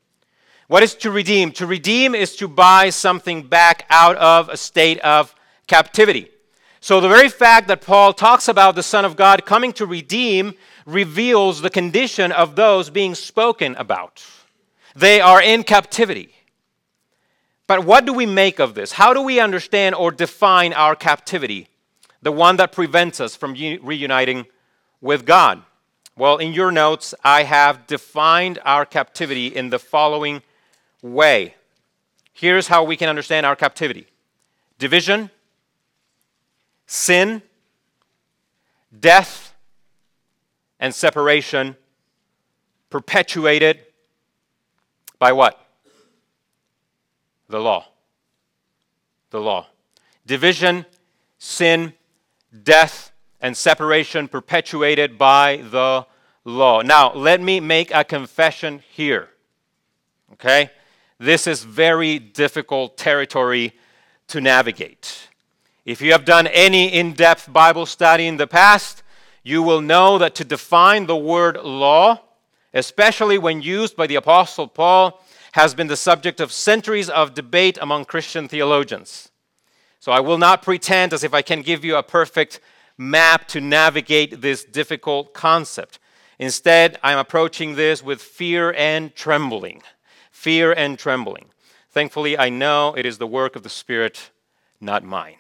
What 0.70 0.84
is 0.84 0.94
to 0.98 1.10
redeem? 1.10 1.52
To 1.54 1.66
redeem 1.66 2.14
is 2.14 2.36
to 2.36 2.48
buy 2.48 2.92
something 2.92 3.42
back 3.42 3.88
out 3.90 4.16
of 4.18 4.50
a 4.50 4.56
state 4.56 5.00
of 5.00 5.34
captivity. 5.66 6.30
So, 6.80 7.02
the 7.02 7.10
very 7.10 7.28
fact 7.28 7.68
that 7.70 7.82
Paul 7.82 8.14
talks 8.14 8.48
about 8.48 8.76
the 8.76 8.84
Son 8.84 9.04
of 9.04 9.16
God 9.16 9.48
coming 9.48 9.74
to 9.74 9.88
redeem 9.88 10.54
reveals 10.86 11.62
the 11.62 11.72
condition 11.72 12.32
of 12.32 12.56
those 12.56 12.92
being 12.92 13.16
spoken 13.16 13.76
about. 13.78 14.24
They 14.96 15.20
are 15.20 15.42
in 15.42 15.64
captivity. 15.64 16.36
But 17.66 17.84
what 17.84 18.06
do 18.06 18.14
we 18.14 18.28
make 18.28 18.60
of 18.60 18.76
this? 18.76 18.92
How 18.92 19.12
do 19.12 19.24
we 19.24 19.40
understand 19.40 19.96
or 19.96 20.12
define 20.12 20.74
our 20.74 20.96
captivity, 20.96 21.68
the 22.22 22.32
one 22.32 22.58
that 22.58 22.72
prevents 22.72 23.20
us 23.20 23.36
from 23.36 23.54
reuniting 23.54 24.46
with 25.02 25.26
God? 25.26 25.64
Well, 26.16 26.38
in 26.38 26.54
your 26.54 26.72
notes, 26.72 27.16
I 27.24 27.42
have 27.42 27.88
defined 27.88 28.60
our 28.64 28.86
captivity 28.86 29.48
in 29.48 29.72
the 29.72 29.80
following 29.80 30.44
way. 31.02 31.56
Here's 32.34 32.68
how 32.68 32.84
we 32.84 32.96
can 32.96 33.10
understand 33.10 33.46
our 33.46 33.56
captivity 33.56 34.08
division, 34.78 35.30
sin, 36.86 37.42
death, 38.98 39.54
and 40.80 40.96
separation 40.96 41.76
perpetuated 42.90 43.80
by 45.20 45.34
what? 45.34 45.60
The 47.50 47.60
law. 47.60 47.88
The 49.32 49.40
law. 49.40 49.68
Division, 50.26 50.86
sin, 51.38 51.94
death, 52.64 53.12
and 53.42 53.56
separation 53.56 54.28
perpetuated 54.28 55.18
by 55.18 55.64
the 55.70 56.06
law. 56.46 56.82
Now, 56.82 57.14
let 57.14 57.42
me 57.42 57.60
make 57.60 57.94
a 57.94 58.04
confession 58.04 58.82
here. 58.92 59.30
Okay? 60.34 60.72
This 61.20 61.48
is 61.48 61.64
very 61.64 62.18
difficult 62.18 62.98
territory 62.98 63.74
to 64.30 64.40
navigate. 64.40 65.28
If 65.86 66.02
you 66.02 66.14
have 66.14 66.24
done 66.24 66.48
any 66.48 66.88
in 66.88 67.14
depth 67.14 67.52
Bible 67.52 67.86
study 67.86 68.26
in 68.26 68.38
the 68.38 68.48
past, 68.48 69.04
you 69.44 69.62
will 69.62 69.82
know 69.82 70.18
that 70.18 70.36
to 70.36 70.46
define 70.46 71.08
the 71.08 71.18
word 71.18 71.58
law, 71.58 72.22
especially 72.74 73.38
when 73.38 73.62
used 73.62 73.98
by 73.98 74.08
the 74.08 74.16
Apostle 74.16 74.68
Paul, 74.68 75.22
has 75.54 75.74
been 75.74 75.88
the 75.88 75.98
subject 75.98 76.40
of 76.40 76.54
centuries 76.54 77.10
of 77.10 77.34
debate 77.34 77.78
among 77.82 78.06
Christian 78.06 78.48
theologians. 78.48 79.30
So 80.00 80.14
I 80.14 80.22
will 80.22 80.38
not 80.38 80.62
pretend 80.62 81.12
as 81.12 81.24
if 81.26 81.34
I 81.34 81.42
can 81.42 81.64
give 81.64 81.84
you 81.84 81.98
a 81.98 82.04
perfect 82.04 82.62
map 82.98 83.48
to 83.50 83.60
navigate 83.60 84.42
this 84.42 84.64
difficult 84.64 85.34
concept. 85.34 86.00
Instead, 86.38 86.98
I'm 87.04 87.18
approaching 87.18 87.76
this 87.76 88.02
with 88.02 88.22
fear 88.22 88.74
and 88.74 89.14
trembling. 89.16 89.82
Fear 90.40 90.72
and 90.72 90.98
trembling. 90.98 91.48
Thankfully, 91.92 92.38
I 92.38 92.48
know 92.48 92.94
it 92.94 93.06
is 93.06 93.18
the 93.18 93.28
work 93.28 93.58
of 93.58 93.64
the 93.64 93.70
Spirit, 93.70 94.32
not 94.80 95.04
mine. 95.04 95.36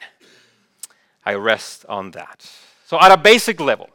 I 1.26 1.36
rest 1.36 1.86
on 1.88 2.12
that. 2.12 2.46
So, 2.86 3.00
at 3.00 3.10
a 3.10 3.16
basic 3.16 3.62
level, 3.62 3.92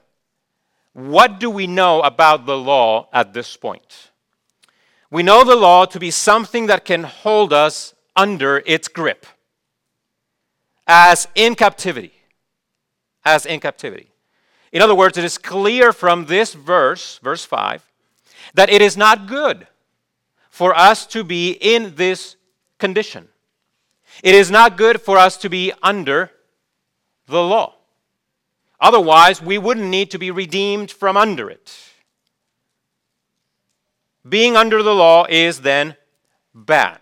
what 0.95 1.39
do 1.39 1.51
we 1.51 1.67
know 1.67 2.01
about 2.01 2.47
the 2.47 2.57
law 2.57 3.11
at 3.13 3.35
this 3.35 3.55
point? 3.55 4.13
We 5.11 5.23
know 5.23 5.45
the 5.45 5.57
law 5.57 5.85
to 5.85 6.01
be 6.01 6.11
something 6.11 6.69
that 6.69 6.87
can 6.87 7.03
hold 7.03 7.53
us 7.53 7.95
under 8.17 8.63
its 8.65 8.89
grip 8.89 9.27
as 10.87 11.29
in 11.35 11.55
captivity. 11.55 12.15
As 13.27 13.45
in 13.45 13.61
captivity. 13.61 14.09
In 14.73 14.81
other 14.81 14.95
words, 14.95 15.19
it 15.19 15.25
is 15.25 15.37
clear 15.37 15.93
from 15.93 16.25
this 16.25 16.55
verse, 16.55 17.19
verse 17.23 17.45
5, 17.45 17.85
that 18.55 18.71
it 18.71 18.81
is 18.81 18.97
not 18.97 19.27
good 19.27 19.67
for 20.55 20.73
us 20.79 21.05
to 21.05 21.25
be 21.25 21.51
in 21.51 21.97
this 21.97 22.37
condition. 22.79 23.27
It 24.23 24.37
is 24.37 24.53
not 24.53 24.77
good 24.77 25.01
for 25.01 25.19
us 25.19 25.37
to 25.39 25.49
be 25.49 25.73
under 25.83 26.31
the 27.27 27.43
law. 27.43 27.75
Otherwise, 28.81 29.43
we 29.43 29.59
wouldn't 29.59 29.89
need 29.89 30.13
to 30.13 30.19
be 30.19 30.31
redeemed 30.31 30.93
from 30.93 31.17
under 31.17 31.51
it. 31.51 31.77
Being 34.29 34.57
under 34.57 34.81
the 34.81 34.95
law 34.95 35.27
is 35.29 35.63
then 35.63 35.97
bad. 36.55 37.01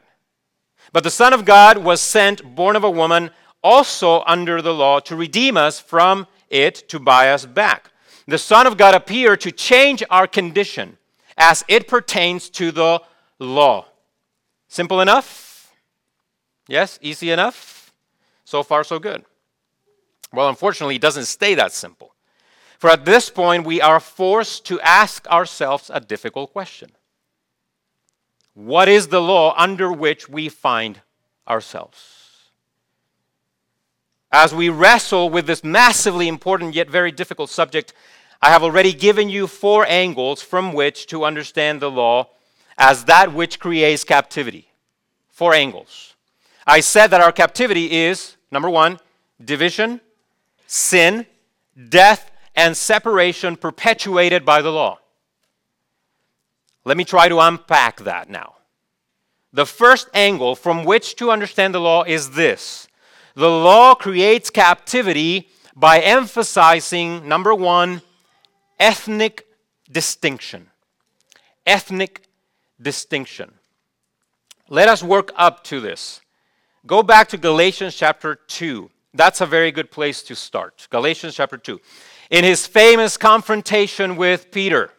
But 0.90 1.04
the 1.04 1.10
Son 1.10 1.34
of 1.34 1.44
God 1.44 1.76
was 1.76 2.00
sent, 2.00 2.54
born 2.56 2.74
of 2.74 2.84
a 2.84 2.90
woman, 2.90 3.32
also 3.62 4.22
under 4.26 4.62
the 4.62 4.72
law, 4.72 4.98
to 5.00 5.14
redeem 5.14 5.58
us 5.58 5.78
from 5.78 6.26
it, 6.48 6.88
to 6.88 6.98
buy 6.98 7.30
us 7.30 7.44
back. 7.44 7.90
The 8.26 8.38
Son 8.38 8.66
of 8.66 8.78
God 8.78 8.94
appeared 8.94 9.42
to 9.42 9.52
change 9.52 10.02
our 10.08 10.26
condition 10.26 10.96
as 11.36 11.66
it 11.68 11.86
pertains 11.86 12.48
to 12.48 12.72
the 12.72 13.02
law. 13.42 13.86
Simple 14.68 15.00
enough? 15.00 15.72
Yes? 16.68 16.98
Easy 17.02 17.30
enough? 17.30 17.92
So 18.44 18.62
far, 18.62 18.84
so 18.84 18.98
good. 18.98 19.24
Well, 20.32 20.48
unfortunately, 20.48 20.96
it 20.96 21.02
doesn't 21.02 21.26
stay 21.26 21.54
that 21.54 21.72
simple. 21.72 22.14
For 22.78 22.90
at 22.90 23.04
this 23.04 23.30
point, 23.30 23.66
we 23.66 23.80
are 23.80 24.00
forced 24.00 24.64
to 24.66 24.80
ask 24.80 25.28
ourselves 25.28 25.90
a 25.92 26.00
difficult 26.00 26.52
question 26.52 26.90
What 28.54 28.88
is 28.88 29.08
the 29.08 29.20
law 29.20 29.54
under 29.56 29.92
which 29.92 30.28
we 30.28 30.48
find 30.48 31.00
ourselves? 31.46 32.50
As 34.32 34.54
we 34.54 34.70
wrestle 34.70 35.28
with 35.28 35.46
this 35.46 35.62
massively 35.62 36.26
important 36.26 36.74
yet 36.74 36.88
very 36.88 37.12
difficult 37.12 37.50
subject, 37.50 37.92
I 38.40 38.48
have 38.48 38.62
already 38.62 38.94
given 38.94 39.28
you 39.28 39.46
four 39.46 39.86
angles 39.86 40.40
from 40.40 40.72
which 40.72 41.06
to 41.08 41.24
understand 41.24 41.80
the 41.80 41.90
law 41.90 42.30
as 42.78 43.04
that 43.04 43.32
which 43.32 43.58
creates 43.58 44.04
captivity. 44.04 44.68
Four 45.30 45.54
angles. 45.54 46.14
I 46.66 46.80
said 46.80 47.08
that 47.08 47.20
our 47.20 47.32
captivity 47.32 47.92
is 47.92 48.36
number 48.50 48.70
one, 48.70 49.00
division, 49.44 50.00
sin, 50.66 51.26
death, 51.88 52.30
and 52.54 52.76
separation 52.76 53.56
perpetuated 53.56 54.44
by 54.44 54.62
the 54.62 54.70
law. 54.70 54.98
Let 56.84 56.96
me 56.96 57.04
try 57.04 57.28
to 57.28 57.40
unpack 57.40 58.00
that 58.00 58.28
now. 58.28 58.54
The 59.52 59.66
first 59.66 60.08
angle 60.14 60.54
from 60.54 60.84
which 60.84 61.16
to 61.16 61.30
understand 61.30 61.74
the 61.74 61.80
law 61.80 62.04
is 62.04 62.30
this 62.30 62.88
the 63.34 63.50
law 63.50 63.94
creates 63.94 64.50
captivity 64.50 65.48
by 65.74 66.00
emphasizing, 66.00 67.26
number 67.26 67.54
one, 67.54 68.02
ethnic 68.78 69.46
distinction. 69.90 70.68
Ethnic 71.66 72.26
distinction. 72.82 73.52
Let 74.68 74.88
us 74.88 75.02
work 75.02 75.32
up 75.36 75.64
to 75.64 75.80
this. 75.80 76.20
Go 76.86 77.02
back 77.02 77.28
to 77.28 77.36
Galatians 77.36 77.94
chapter 77.94 78.34
2. 78.34 78.90
That's 79.14 79.40
a 79.40 79.46
very 79.46 79.70
good 79.70 79.90
place 79.90 80.22
to 80.24 80.34
start. 80.34 80.88
Galatians 80.90 81.34
chapter 81.34 81.56
2. 81.56 81.80
In 82.30 82.44
his 82.44 82.66
famous 82.66 83.16
confrontation 83.16 84.16
with 84.16 84.50
Peter, 84.50 84.90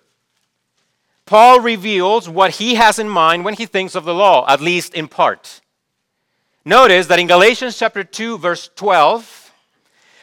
Paul 1.25 1.61
reveals 1.61 2.29
what 2.29 2.51
he 2.51 2.75
has 2.75 2.99
in 2.99 3.09
mind 3.09 3.45
when 3.45 3.55
he 3.55 3.65
thinks 3.65 3.95
of 3.95 4.05
the 4.05 4.13
law, 4.13 4.45
at 4.47 4.61
least 4.61 4.93
in 4.93 5.07
part. 5.07 5.61
Notice 6.65 7.07
that 7.07 7.19
in 7.19 7.27
Galatians 7.27 7.77
chapter 7.77 8.03
2 8.03 8.37
verse 8.37 8.69
12, 8.75 9.51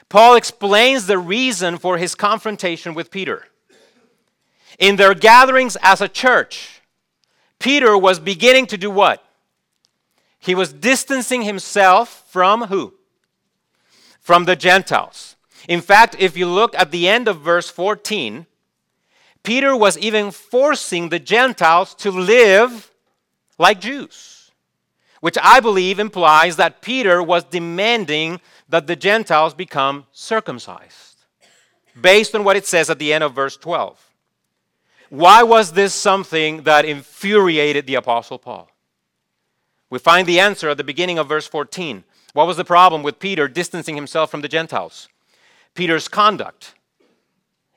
Paul 0.09 0.37
explains 0.37 1.07
the 1.07 1.19
reason 1.19 1.79
for 1.79 1.99
his 1.99 2.15
confrontation 2.15 2.95
with 2.95 3.11
Peter. 3.11 3.47
In 4.79 4.97
their 4.97 5.15
gatherings 5.15 5.77
as 5.83 6.01
a 6.01 6.09
church, 6.09 6.80
Peter 7.61 7.97
was 7.97 8.19
beginning 8.19 8.67
to 8.67 8.77
do 8.77 8.91
what? 8.91 9.23
He 10.41 10.57
was 10.57 10.73
distancing 10.73 11.43
himself 11.43 12.25
from 12.29 12.63
who? 12.65 12.95
From 14.21 14.47
the 14.47 14.57
Gentiles. 14.57 15.37
In 15.69 15.81
fact, 15.81 16.17
if 16.19 16.37
you 16.37 16.47
look 16.47 16.75
at 16.75 16.91
the 16.91 17.09
end 17.09 17.29
of 17.29 17.41
verse 17.41 17.71
14, 17.71 18.47
Peter 19.45 19.77
was 19.77 19.97
even 19.99 20.33
forcing 20.33 21.09
the 21.09 21.21
Gentiles 21.21 21.95
to 21.95 22.11
live 22.11 22.91
like 23.59 23.81
Jews 23.81 24.41
which 25.21 25.37
I 25.41 25.61
believe 25.61 25.99
implies 25.99 26.57
that 26.57 26.81
Peter 26.81 27.23
was 27.23 27.45
demanding 27.45 28.41
that 28.69 28.87
the 28.87 28.97
Gentiles 28.97 29.55
become 29.55 30.07
circumcised, 30.13 31.25
based 32.01 32.35
on 32.35 32.43
what 32.43 32.57
it 32.57 32.67
says 32.67 32.91
at 32.91 32.99
the 32.99 33.13
end 33.13 33.23
of 33.23 33.35
verse 33.35 33.57
12. 33.57 34.10
Why 35.11 35.43
was 35.43 35.73
this 35.73 35.93
something 35.93 36.63
that 36.63 36.85
infuriated 36.85 37.87
the 37.87 37.97
Apostle 37.97 38.39
Paul? 38.39 38.71
We 39.91 39.99
find 39.99 40.27
the 40.27 40.39
answer 40.39 40.69
at 40.69 40.77
the 40.77 40.85
beginning 40.85 41.19
of 41.19 41.29
verse 41.29 41.49
14. 41.49 42.05
What 42.33 42.47
was 42.47 42.57
the 42.57 42.65
problem 42.65 43.03
with 43.03 43.19
Peter 43.19 43.49
distancing 43.49 43.97
himself 43.97 44.31
from 44.31 44.41
the 44.41 44.49
Gentiles? 44.49 45.09
Peter's 45.75 46.07
conduct 46.07 46.75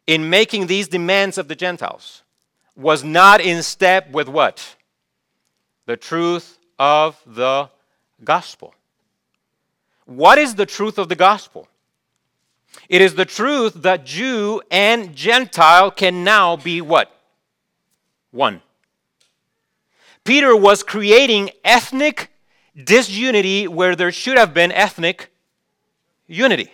in 0.06 0.30
making 0.30 0.68
these 0.68 0.88
demands 0.88 1.40
of 1.40 1.48
the 1.48 1.56
Gentiles 1.56 2.22
was 2.76 3.04
not 3.04 3.42
in 3.42 3.64
step 3.64 4.12
with 4.12 4.28
what? 4.28 4.76
The 5.88 5.98
truth 5.98 6.60
of 6.78 7.20
the 7.26 7.70
gospel. 8.24 8.76
What 10.06 10.38
is 10.38 10.54
the 10.54 10.68
truth 10.68 11.00
of 11.00 11.10
the 11.10 11.16
gospel? 11.16 11.68
It 12.90 13.02
is 13.02 13.16
the 13.16 13.26
truth 13.26 13.74
that 13.76 14.06
Jew 14.06 14.62
and 14.70 15.16
Gentile 15.16 15.90
can 15.90 16.24
now 16.24 16.58
be 16.58 16.80
what? 16.80 17.10
One. 18.34 18.62
Peter 20.26 20.56
was 20.56 20.84
creating 20.84 21.52
ethnic 21.64 22.32
disunity 22.76 23.68
where 23.68 23.96
there 23.96 24.12
should 24.12 24.38
have 24.38 24.54
been 24.54 24.72
ethnic 24.72 25.32
unity. 26.28 26.74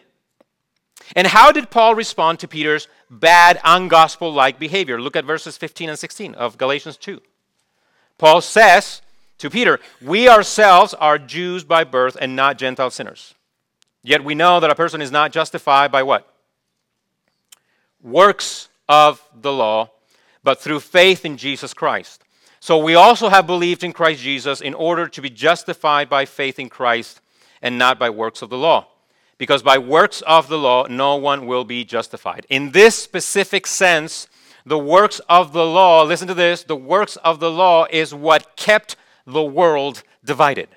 And 1.16 1.28
how 1.28 1.52
did 1.52 1.70
Paul 1.70 1.94
respond 1.94 2.40
to 2.40 2.48
Peter's 2.48 2.88
bad, 3.10 3.58
ungospel 3.60 4.34
like 4.34 4.58
behavior? 4.58 5.00
Look 5.02 5.16
at 5.16 5.26
verses 5.26 5.58
15 5.58 5.90
and 5.90 6.00
16 6.00 6.34
of 6.36 6.58
Galatians 6.58 6.98
2. 6.98 7.22
Paul 8.18 8.42
says, 8.42 9.02
to 9.40 9.50
Peter, 9.50 9.80
We 10.02 10.30
ourselves 10.30 10.94
are 10.94 11.18
Jews 11.18 11.64
by 11.64 11.84
birth 11.84 12.16
and 12.22 12.36
not 12.36 12.58
Gentile 12.58 12.92
sinners. 12.92 13.34
Yet 14.04 14.24
we 14.24 14.36
know 14.36 14.60
that 14.60 14.70
a 14.70 14.76
person 14.76 15.02
is 15.02 15.12
not 15.12 15.32
justified 15.32 15.92
by 15.92 16.04
what? 16.04 16.32
Works 18.02 18.70
of 18.88 19.22
the 19.34 19.52
law, 19.52 19.92
but 20.50 20.60
through 20.60 20.80
faith 20.80 21.26
in 21.26 21.38
Jesus 21.38 21.76
Christ. 21.76 22.24
So 22.60 22.80
we 22.80 22.96
also 22.96 23.30
have 23.30 23.46
believed 23.46 23.84
in 23.84 23.94
Christ 23.94 24.24
Jesus 24.24 24.62
in 24.62 24.74
order 24.74 25.08
to 25.08 25.22
be 25.22 25.30
justified 25.30 26.10
by 26.10 26.26
faith 26.26 26.58
in 26.58 26.70
Christ 26.70 27.22
and 27.62 27.78
not 27.78 28.00
by 28.00 28.10
works 28.10 28.42
of 28.42 28.50
the 28.50 28.58
law. 28.58 28.88
Because 29.38 29.62
by 29.62 29.78
works 29.78 30.24
of 30.24 30.48
the 30.48 30.58
law, 30.58 30.88
no 30.88 31.18
one 31.18 31.46
will 31.46 31.66
be 31.66 31.86
justified. 31.86 32.48
In 32.50 32.72
this 32.72 32.96
specific 32.96 33.68
sense, 33.68 34.28
the 34.66 34.80
works 34.80 35.22
of 35.30 35.54
the 35.54 35.68
law, 35.68 36.02
listen 36.02 36.28
to 36.28 36.34
this, 36.34 36.64
the 36.64 36.76
works 36.76 37.16
of 37.18 37.40
the 37.40 37.52
law 37.52 37.86
is 37.92 38.12
what 38.12 38.56
kept 38.56 38.96
the 39.28 39.44
world 39.44 40.02
divided. 40.26 40.70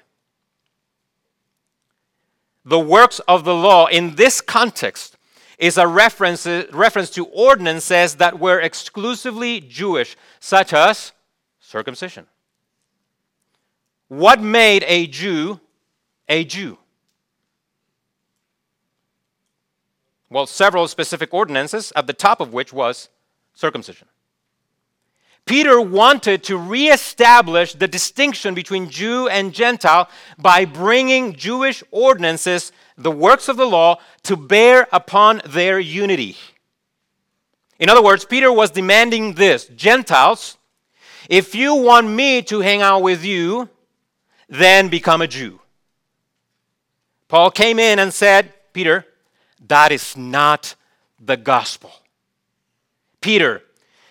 The 2.67 2.79
works 2.79 3.21
of 3.21 3.45
the 3.45 3.55
law 3.55 3.87
in 3.87 4.17
this 4.17 4.43
context 4.43 5.17
is 5.59 5.79
a 5.79 5.87
reference, 5.87 6.47
uh, 6.47 6.67
reference 6.73 7.11
to 7.11 7.27
ordinances 7.27 8.17
that 8.17 8.39
were 8.39 8.61
exclusively 8.61 9.61
Jewish, 9.61 10.17
such 10.41 10.73
as 10.73 11.13
circumcision. 11.61 12.27
What 14.09 14.41
made 14.43 14.85
a 14.87 15.07
Jew 15.07 15.61
a 16.29 16.45
Jew? 16.45 16.79
Well, 20.31 20.47
several 20.47 20.89
specific 20.89 21.35
ordinances, 21.35 21.93
at 21.95 22.07
the 22.07 22.15
top 22.15 22.41
of 22.41 22.55
which 22.55 22.73
was 22.73 23.11
circumcision. 23.53 24.09
Peter 25.45 25.81
wanted 25.81 26.43
to 26.45 26.57
reestablish 26.57 27.75
the 27.75 27.89
distinction 27.89 28.55
between 28.55 28.89
Jew 28.89 29.29
and 29.29 29.53
Gentile 29.53 30.09
by 30.39 30.65
bringing 30.65 31.35
Jewish 31.35 31.83
ordinances, 31.91 32.73
the 32.97 33.11
works 33.11 33.49
of 33.49 33.57
the 33.57 33.67
law, 33.67 33.99
to 34.25 34.37
bear 34.37 34.87
upon 34.93 35.43
their 35.47 35.79
unity. 35.79 36.37
In 37.79 37.89
other 37.89 38.03
words, 38.03 38.25
Peter 38.25 38.53
was 38.53 38.71
demanding 38.71 39.35
this 39.35 39.67
Gentiles, 39.67 40.57
if 41.29 41.55
you 41.55 41.75
want 41.75 42.09
me 42.09 42.43
to 42.43 42.61
hang 42.61 42.83
out 42.83 43.03
with 43.03 43.25
you, 43.25 43.69
then 44.49 44.89
become 44.89 45.23
a 45.23 45.27
Jew. 45.27 45.61
Paul 47.29 47.51
came 47.51 47.79
in 47.79 47.99
and 47.99 48.13
said, 48.13 48.53
Peter, 48.73 49.07
that 49.69 49.93
is 49.93 50.17
not 50.17 50.75
the 51.19 51.37
gospel. 51.37 51.91
Peter, 53.21 53.63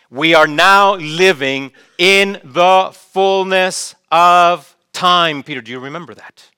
we 0.10 0.34
are 0.34 0.48
now 0.48 0.96
living 0.96 1.72
in 1.98 2.40
the 2.44 2.90
fullness 2.94 3.96
of 4.12 4.76
time. 4.92 5.44
Peter, 5.44 5.62
do 5.62 5.72
you 5.72 5.80
remember 5.80 6.14
that? 6.14 6.51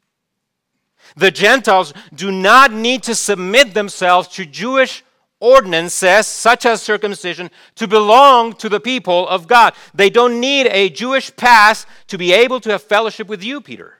The 1.15 1.31
Gentiles 1.31 1.93
do 2.13 2.31
not 2.31 2.71
need 2.71 3.03
to 3.03 3.15
submit 3.15 3.73
themselves 3.73 4.27
to 4.29 4.45
Jewish 4.45 5.03
ordinances, 5.39 6.25
such 6.25 6.65
as 6.65 6.81
circumcision, 6.81 7.51
to 7.75 7.87
belong 7.87 8.53
to 8.53 8.69
the 8.69 8.79
people 8.79 9.27
of 9.27 9.47
God. 9.47 9.73
They 9.93 10.09
don't 10.09 10.39
need 10.39 10.67
a 10.67 10.89
Jewish 10.89 11.35
pass 11.35 11.85
to 12.07 12.17
be 12.17 12.31
able 12.31 12.61
to 12.61 12.71
have 12.71 12.81
fellowship 12.81 13.27
with 13.27 13.43
you, 13.43 13.59
Peter. 13.59 13.99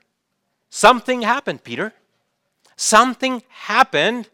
Something 0.70 1.22
happened, 1.22 1.64
Peter. 1.64 1.94
Something 2.78 3.44
happened 3.50 4.30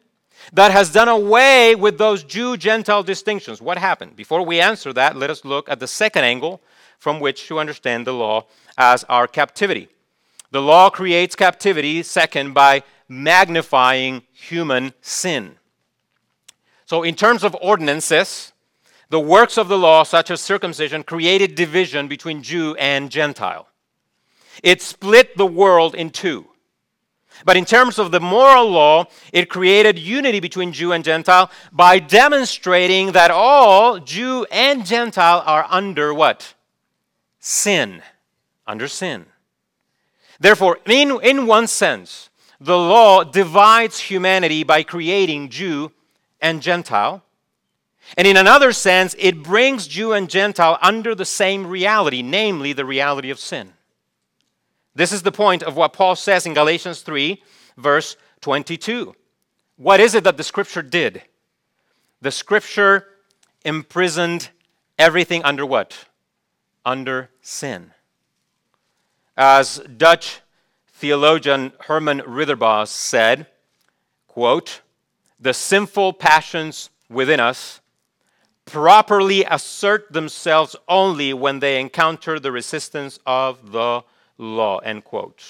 that 0.53 0.71
has 0.71 0.91
done 0.91 1.07
away 1.07 1.75
with 1.75 1.97
those 1.97 2.23
Jew 2.23 2.57
Gentile 2.57 3.03
distinctions. 3.03 3.61
What 3.61 3.77
happened? 3.77 4.15
Before 4.15 4.45
we 4.45 4.61
answer 4.61 4.93
that, 4.93 5.17
let 5.17 5.29
us 5.29 5.43
look 5.43 5.67
at 5.67 5.79
the 5.79 5.87
second 5.87 6.23
angle 6.23 6.61
from 6.97 7.19
which 7.19 7.47
to 7.47 7.59
understand 7.59 8.05
the 8.05 8.13
law 8.13 8.45
as 8.77 9.03
our 9.05 9.27
captivity. 9.27 9.89
The 10.51 10.61
law 10.61 10.89
creates 10.89 11.35
captivity, 11.35 12.01
second, 12.03 12.53
by 12.53 12.83
magnifying 13.07 14.23
human 14.31 14.93
sin. 15.01 15.55
So, 16.85 17.03
in 17.03 17.15
terms 17.15 17.43
of 17.43 17.55
ordinances, 17.61 18.51
the 19.09 19.19
works 19.19 19.57
of 19.57 19.67
the 19.67 19.77
law, 19.77 20.03
such 20.03 20.31
as 20.31 20.41
circumcision, 20.41 21.03
created 21.03 21.55
division 21.55 22.07
between 22.07 22.43
Jew 22.43 22.75
and 22.75 23.09
Gentile. 23.09 23.67
It 24.63 24.81
split 24.81 25.37
the 25.37 25.45
world 25.45 25.95
in 25.95 26.09
two. 26.09 26.47
But 27.45 27.57
in 27.57 27.65
terms 27.65 27.99
of 27.99 28.11
the 28.11 28.19
moral 28.19 28.69
law, 28.69 29.05
it 29.31 29.49
created 29.49 29.97
unity 29.97 30.39
between 30.39 30.73
Jew 30.73 30.91
and 30.91 31.03
Gentile 31.03 31.49
by 31.71 31.99
demonstrating 31.99 33.13
that 33.13 33.31
all 33.31 33.99
Jew 33.99 34.45
and 34.51 34.85
Gentile 34.85 35.41
are 35.45 35.65
under 35.69 36.13
what? 36.13 36.53
Sin. 37.39 38.01
Under 38.67 38.87
sin. 38.87 39.25
Therefore, 40.39 40.79
in, 40.85 41.19
in 41.21 41.47
one 41.47 41.67
sense, 41.67 42.29
the 42.59 42.77
law 42.77 43.23
divides 43.23 43.99
humanity 43.99 44.63
by 44.63 44.83
creating 44.83 45.49
Jew 45.49 45.91
and 46.41 46.61
Gentile. 46.61 47.23
And 48.17 48.25
in 48.27 48.37
another 48.37 48.71
sense, 48.71 49.15
it 49.19 49.43
brings 49.43 49.87
Jew 49.87 50.13
and 50.13 50.29
Gentile 50.29 50.77
under 50.81 51.13
the 51.13 51.25
same 51.25 51.67
reality, 51.67 52.21
namely 52.21 52.73
the 52.73 52.85
reality 52.85 53.29
of 53.29 53.39
sin. 53.39 53.73
This 54.95 55.11
is 55.11 55.21
the 55.21 55.31
point 55.31 55.63
of 55.63 55.75
what 55.75 55.93
Paul 55.93 56.15
says 56.15 56.45
in 56.45 56.53
Galatians 56.53 57.01
3, 57.01 57.41
verse 57.77 58.17
22. 58.41 59.15
What 59.77 59.99
is 59.99 60.15
it 60.15 60.23
that 60.23 60.37
the 60.37 60.43
scripture 60.43 60.81
did? 60.81 61.21
The 62.21 62.31
scripture 62.31 63.05
imprisoned 63.63 64.49
everything 64.97 65.43
under 65.43 65.65
what? 65.65 66.05
Under 66.85 67.29
sin. 67.41 67.91
As 69.41 69.79
Dutch 69.95 70.41
theologian 70.91 71.71
Herman 71.87 72.19
Ridderbos 72.27 72.89
said, 72.89 73.47
quote, 74.27 74.81
the 75.39 75.53
sinful 75.53 76.11
passions 76.11 76.89
within 77.09 77.39
us 77.39 77.79
properly 78.65 79.45
assert 79.45 80.11
themselves 80.11 80.75
only 80.89 81.33
when 81.33 81.59
they 81.59 81.79
encounter 81.79 82.37
the 82.37 82.51
resistance 82.51 83.17
of 83.25 83.71
the 83.71 84.03
law, 84.37 84.79
end 84.79 85.05
quote. 85.05 85.41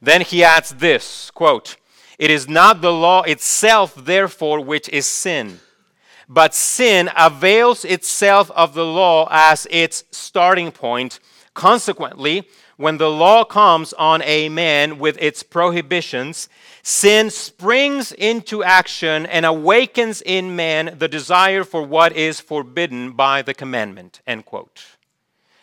Then 0.00 0.20
he 0.20 0.44
adds 0.44 0.70
this, 0.70 1.32
quote, 1.32 1.78
it 2.16 2.30
is 2.30 2.48
not 2.48 2.80
the 2.80 2.92
law 2.92 3.22
itself, 3.22 3.92
therefore, 3.96 4.60
which 4.60 4.88
is 4.90 5.08
sin, 5.08 5.58
but 6.28 6.54
sin 6.54 7.10
avails 7.16 7.84
itself 7.84 8.52
of 8.52 8.74
the 8.74 8.86
law 8.86 9.26
as 9.32 9.66
its 9.68 10.04
starting 10.12 10.70
point. 10.70 11.18
Consequently, 11.52 12.46
when 12.80 12.96
the 12.96 13.10
law 13.10 13.44
comes 13.44 13.92
on 13.92 14.22
a 14.22 14.48
man 14.48 14.98
with 14.98 15.18
its 15.20 15.42
prohibitions, 15.42 16.48
sin 16.82 17.28
springs 17.28 18.10
into 18.12 18.64
action 18.64 19.26
and 19.26 19.44
awakens 19.44 20.22
in 20.24 20.56
man 20.56 20.96
the 20.98 21.06
desire 21.06 21.62
for 21.62 21.82
what 21.82 22.16
is 22.16 22.40
forbidden 22.40 23.12
by 23.12 23.42
the 23.42 23.52
commandment. 23.52 24.22
End 24.26 24.46
quote. 24.46 24.96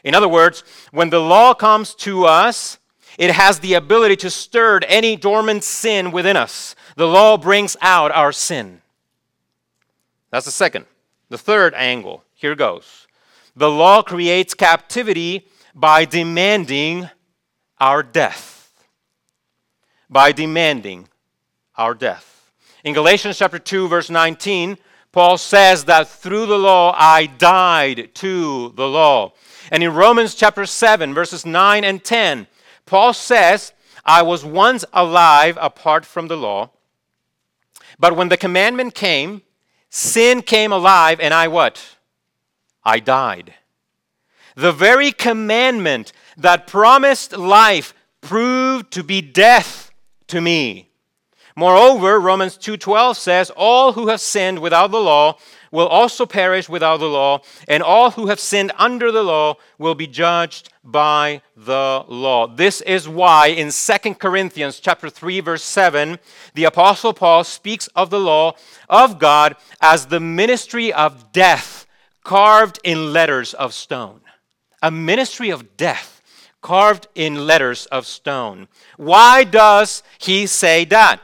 In 0.04 0.14
other 0.14 0.28
words, 0.28 0.64
when 0.92 1.10
the 1.10 1.20
law 1.20 1.56
comes 1.56 1.96
to 1.96 2.26
us, 2.26 2.78
it 3.18 3.32
has 3.32 3.62
the 3.62 3.74
ability 3.74 4.18
to 4.18 4.30
stir 4.30 4.82
any 4.88 5.16
dormant 5.16 5.64
sin 5.64 6.12
within 6.12 6.38
us. 6.38 6.76
The 6.98 7.08
law 7.08 7.36
brings 7.36 7.76
out 7.82 8.12
our 8.12 8.32
sin. 8.32 8.84
That's 10.30 10.46
the 10.46 10.52
second. 10.52 10.86
The 11.30 11.40
third 11.40 11.74
angle, 11.74 12.24
here 12.36 12.54
goes. 12.54 13.08
The 13.56 13.72
law 13.72 14.04
creates 14.04 14.54
captivity 14.54 15.48
by 15.78 16.06
demanding 16.06 17.08
our 17.80 18.02
death. 18.02 18.74
By 20.10 20.32
demanding 20.32 21.08
our 21.76 21.94
death. 21.94 22.52
In 22.84 22.96
Galatians 22.96 23.38
chapter 23.38 23.60
2 23.60 23.88
verse 23.88 24.10
19, 24.10 24.80
Paul 25.12 25.38
says 25.38 25.86
that 25.86 26.08
through 26.08 26.48
the 26.48 26.58
law 26.58 26.96
I 26.98 27.28
died 27.28 28.10
to 28.16 28.74
the 28.76 28.88
law. 28.88 29.34
And 29.72 29.84
in 29.84 29.94
Romans 29.94 30.34
chapter 30.34 30.66
7, 30.66 31.14
verses 31.14 31.46
9 31.46 31.84
and 31.84 32.04
10, 32.04 32.48
Paul 32.88 33.14
says, 33.14 33.74
I 34.04 34.24
was 34.24 34.44
once 34.44 34.84
alive 34.94 35.58
apart 35.62 36.06
from 36.06 36.28
the 36.28 36.38
law, 36.38 36.72
but 38.00 38.16
when 38.16 38.30
the 38.30 38.38
commandment 38.38 38.96
came, 38.96 39.42
sin 39.90 40.42
came 40.42 40.72
alive, 40.72 41.20
and 41.20 41.34
I 41.34 41.48
what? 41.48 41.98
I 42.84 43.00
died. 43.00 43.54
The 44.58 44.72
very 44.72 45.12
commandment 45.12 46.12
that 46.36 46.66
promised 46.66 47.38
life 47.38 47.94
proved 48.22 48.90
to 48.94 49.04
be 49.04 49.22
death 49.22 49.92
to 50.30 50.42
me. 50.42 50.90
Moreover, 51.56 52.20
Romans 52.20 52.58
2:12 52.58 53.20
says, 53.20 53.52
"All 53.52 53.94
who 53.94 54.08
have 54.08 54.20
sinned 54.20 54.58
without 54.58 54.90
the 54.90 55.00
law 55.00 55.38
will 55.72 55.88
also 55.88 56.26
perish 56.26 56.68
without 56.68 56.98
the 56.98 57.06
law, 57.06 57.42
and 57.68 57.84
all 57.84 58.12
who 58.12 58.28
have 58.28 58.40
sinned 58.40 58.72
under 58.80 59.12
the 59.12 59.22
law 59.22 59.58
will 59.78 59.94
be 59.94 60.08
judged 60.08 60.70
by 60.84 61.44
the 61.56 62.04
law. 62.08 62.48
This 62.48 62.82
is 62.82 63.08
why 63.08 63.48
in 63.48 63.72
2 63.72 64.20
Corinthians 64.20 64.80
chapter 64.80 65.08
3 65.08 65.40
verse 65.40 65.64
7, 65.64 66.18
the 66.56 66.64
apostle 66.64 67.14
Paul 67.14 67.44
speaks 67.44 67.88
of 67.96 68.10
the 68.10 68.20
law 68.20 68.56
of 68.90 69.20
God 69.20 69.56
as 69.82 70.08
the 70.08 70.20
ministry 70.20 70.92
of 70.92 71.32
death 71.32 71.86
carved 72.24 72.80
in 72.84 73.14
letters 73.14 73.54
of 73.54 73.72
stone. 73.72 74.22
A 74.82 74.92
ministry 74.92 75.50
of 75.50 75.78
death 75.78 76.22
carved 76.62 77.08
in 77.16 77.48
letters 77.48 77.86
of 77.88 78.06
stone. 78.06 78.68
Why 78.98 79.44
does 79.44 80.04
he 80.20 80.48
say 80.48 80.86
that? 80.86 81.22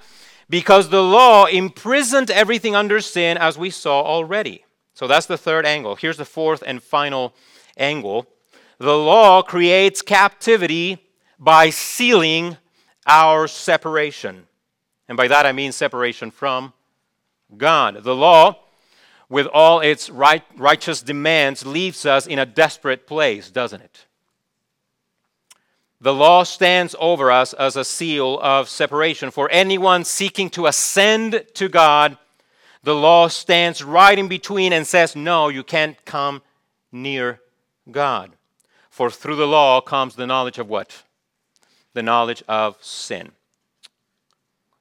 because 0.53 0.89
the 0.89 1.01
law 1.01 1.45
imprisoned 1.45 2.29
everything 2.29 2.75
under 2.75 3.01
sin, 3.01 3.39
as 3.39 3.57
we 3.57 3.71
saw 3.71 4.03
already. 4.03 4.63
So 4.93 5.07
that's 5.07 5.25
the 5.25 5.35
third 5.35 5.65
angle. 5.65 5.95
Here's 5.95 6.17
the 6.17 6.25
fourth 6.25 6.63
and 6.65 6.81
final 6.81 7.33
angle 7.75 8.27
the 8.77 8.95
law 8.95 9.41
creates 9.41 10.03
captivity 10.03 11.07
by 11.39 11.71
sealing 11.71 12.57
our 13.07 13.47
separation. 13.47 14.45
And 15.07 15.17
by 15.17 15.27
that 15.27 15.47
I 15.47 15.53
mean 15.53 15.71
separation 15.71 16.29
from 16.29 16.73
God. 17.57 18.03
The 18.03 18.15
law, 18.15 18.59
with 19.33 19.47
all 19.47 19.79
its 19.79 20.11
right, 20.11 20.43
righteous 20.55 21.01
demands, 21.01 21.65
leaves 21.65 22.05
us 22.05 22.27
in 22.27 22.37
a 22.37 22.45
desperate 22.45 23.07
place, 23.07 23.49
doesn't 23.49 23.81
it? 23.81 24.05
The 25.99 26.13
law 26.13 26.43
stands 26.43 26.95
over 26.99 27.31
us 27.31 27.53
as 27.53 27.75
a 27.75 27.83
seal 27.83 28.39
of 28.41 28.69
separation. 28.69 29.31
For 29.31 29.49
anyone 29.49 30.03
seeking 30.03 30.51
to 30.51 30.67
ascend 30.67 31.45
to 31.55 31.67
God, 31.67 32.17
The 32.83 32.93
law 32.93 33.29
stands 33.29 33.81
right 33.81 34.19
in 34.19 34.27
between 34.27 34.73
and 34.73 34.85
says, 34.85 35.15
no, 35.15 35.47
you 35.47 35.63
can't 35.63 36.03
come 36.03 36.41
near 36.91 37.39
God. 37.89 38.33
For 38.89 39.09
through 39.09 39.37
the 39.37 39.47
law 39.47 39.79
comes 39.81 40.15
the 40.15 40.27
knowledge 40.27 40.59
of 40.59 40.69
what? 40.69 41.03
The 41.93 42.03
knowledge 42.03 42.43
of 42.47 42.77
sin. 42.81 43.31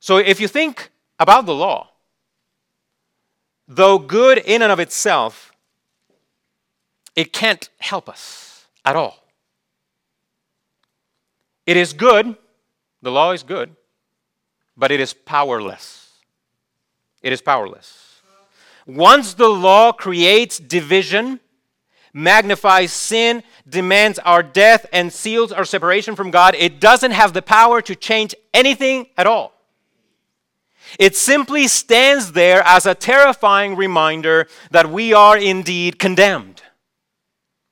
So 0.00 0.16
if 0.18 0.40
you 0.40 0.48
think 0.48 0.90
about 1.18 1.46
the 1.46 1.54
law, 1.54 1.90
though 3.68 3.98
good 3.98 4.38
in 4.38 4.62
and 4.62 4.72
of 4.72 4.80
itself, 4.80 5.52
it 7.14 7.32
can't 7.32 7.68
help 7.78 8.08
us 8.08 8.66
at 8.84 8.96
all. 8.96 9.18
It 11.66 11.76
is 11.76 11.92
good, 11.92 12.36
the 13.02 13.10
law 13.10 13.32
is 13.32 13.42
good, 13.42 13.74
but 14.76 14.90
it 14.90 15.00
is 15.00 15.12
powerless. 15.12 16.10
It 17.22 17.32
is 17.32 17.40
powerless. 17.40 18.20
Once 18.86 19.34
the 19.34 19.48
law 19.48 19.92
creates 19.92 20.58
division, 20.58 21.38
magnifies 22.12 22.92
sin, 22.92 23.42
demands 23.68 24.18
our 24.20 24.42
death, 24.42 24.86
and 24.92 25.12
seals 25.12 25.52
our 25.52 25.64
separation 25.64 26.16
from 26.16 26.30
God, 26.30 26.56
it 26.58 26.80
doesn't 26.80 27.12
have 27.12 27.32
the 27.32 27.42
power 27.42 27.80
to 27.82 27.94
change 27.94 28.34
anything 28.52 29.06
at 29.16 29.26
all. 29.26 29.52
It 30.98 31.16
simply 31.16 31.68
stands 31.68 32.32
there 32.32 32.62
as 32.64 32.86
a 32.86 32.94
terrifying 32.94 33.76
reminder 33.76 34.48
that 34.70 34.90
we 34.90 35.12
are 35.12 35.36
indeed 35.36 35.98
condemned. 35.98 36.62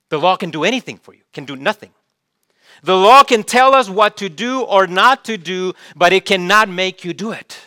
The 0.08 0.18
law 0.18 0.36
can 0.36 0.50
do 0.50 0.64
anything 0.64 0.98
for 0.98 1.14
you, 1.14 1.22
can 1.32 1.44
do 1.44 1.56
nothing. 1.56 1.90
The 2.82 2.96
law 2.96 3.22
can 3.22 3.42
tell 3.42 3.74
us 3.74 3.90
what 3.90 4.16
to 4.18 4.28
do 4.28 4.62
or 4.62 4.86
not 4.86 5.24
to 5.26 5.36
do, 5.36 5.74
but 5.94 6.12
it 6.12 6.24
cannot 6.24 6.68
make 6.68 7.04
you 7.04 7.12
do 7.12 7.32
it. 7.32 7.58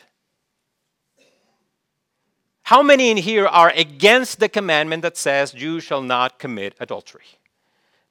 How 2.63 2.82
many 2.82 3.12
in 3.12 3.18
here 3.18 3.46
are 3.46 3.72
against 3.76 4.39
the 4.39 4.50
commandment 4.50 5.02
that 5.04 5.18
says 5.18 5.54
you 5.54 5.80
shall 5.80 6.02
not 6.02 6.39
commit 6.39 6.76
adultery? 6.80 7.26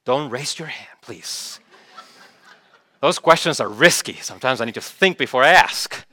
Don't 0.05 0.29
raise 0.29 0.57
your 0.59 0.67
hand, 0.67 0.97
please. 1.01 1.59
Those 3.01 3.19
questions 3.19 3.59
are 3.59 3.67
risky. 3.67 4.13
Sometimes 4.21 4.61
I 4.61 4.65
need 4.65 4.75
to 4.75 4.81
think 4.81 5.17
before 5.17 5.43
I 5.43 5.49
ask. 5.49 6.05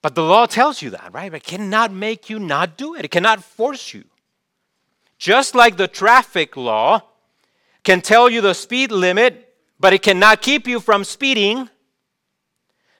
But 0.00 0.14
the 0.14 0.22
law 0.22 0.46
tells 0.46 0.80
you 0.80 0.90
that, 0.90 1.12
right? 1.12 1.32
It 1.32 1.42
cannot 1.42 1.92
make 1.92 2.30
you 2.30 2.38
not 2.38 2.76
do 2.76 2.94
it, 2.94 3.04
it 3.04 3.10
cannot 3.10 3.42
force 3.42 3.92
you. 3.92 4.04
Just 5.18 5.54
like 5.54 5.76
the 5.76 5.88
traffic 5.88 6.56
law 6.56 7.02
can 7.82 8.00
tell 8.00 8.30
you 8.30 8.40
the 8.40 8.54
speed 8.54 8.92
limit, 8.92 9.52
but 9.80 9.92
it 9.92 10.02
cannot 10.02 10.42
keep 10.42 10.66
you 10.68 10.78
from 10.78 11.02
speeding. 11.02 11.68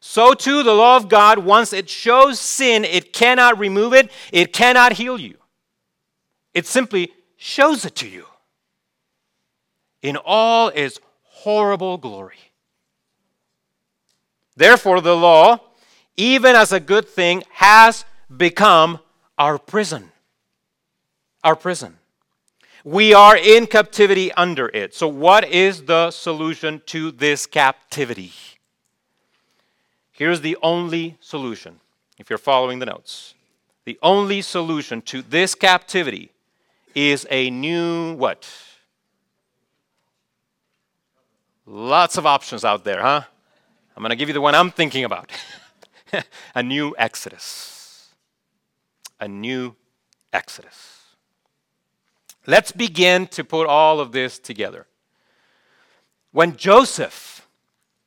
So, 0.00 0.34
too, 0.34 0.62
the 0.62 0.74
law 0.74 0.96
of 0.96 1.08
God, 1.08 1.38
once 1.38 1.72
it 1.72 1.88
shows 1.88 2.40
sin, 2.40 2.84
it 2.84 3.12
cannot 3.12 3.58
remove 3.58 3.92
it, 3.94 4.11
it 4.32 4.52
cannot 4.52 4.92
heal 4.94 5.18
you. 5.18 5.37
It 6.54 6.66
simply 6.66 7.12
shows 7.37 7.84
it 7.84 7.94
to 7.96 8.08
you 8.08 8.26
in 10.02 10.16
all 10.16 10.68
its 10.68 10.98
horrible 11.22 11.98
glory. 11.98 12.38
Therefore, 14.56 15.00
the 15.00 15.16
law, 15.16 15.61
even 16.18 16.57
as 16.57 16.72
a 16.72 16.81
good 16.81 17.09
thing, 17.09 17.44
has 17.52 18.04
become 18.37 18.98
our 19.38 19.57
prison. 19.57 20.11
Our 21.42 21.57
prison. 21.57 21.96
We 22.85 23.14
are 23.14 23.37
in 23.37 23.66
captivity 23.66 24.33
under 24.33 24.68
it. 24.68 24.94
So, 24.94 25.09
what 25.09 25.48
is 25.48 25.85
the 25.85 26.11
solution 26.11 26.83
to 26.87 27.12
this 27.12 27.46
captivity? 27.46 28.33
Here's 30.12 30.40
the 30.40 30.57
only 30.62 31.16
solution, 31.20 31.78
if 32.18 32.28
you're 32.28 32.38
following 32.38 32.81
the 32.81 32.87
notes. 32.87 33.35
The 33.85 33.98
only 34.02 34.42
solution 34.42 35.00
to 35.02 35.22
this 35.22 35.54
captivity 35.54 36.33
is 36.94 37.26
a 37.31 37.50
new 37.50 38.14
what? 38.14 38.50
Lots 41.64 42.16
of 42.16 42.26
options 42.26 42.64
out 42.64 42.83
there, 42.85 43.00
huh? 43.00 43.22
I'm 43.96 44.02
going 44.02 44.11
to 44.11 44.16
give 44.16 44.28
you 44.28 44.33
the 44.33 44.40
one 44.40 44.54
I'm 44.54 44.70
thinking 44.70 45.04
about 45.04 45.31
a 46.55 46.62
new 46.62 46.94
Exodus. 46.99 48.09
A 49.21 49.29
new 49.29 49.75
Exodus. 50.33 50.99
Let's 52.47 52.73
begin 52.73 53.27
to 53.29 53.44
put 53.44 53.66
all 53.66 54.01
of 54.01 54.12
this 54.12 54.38
together. 54.38 54.87
When 56.33 56.57
Joseph 56.57 57.47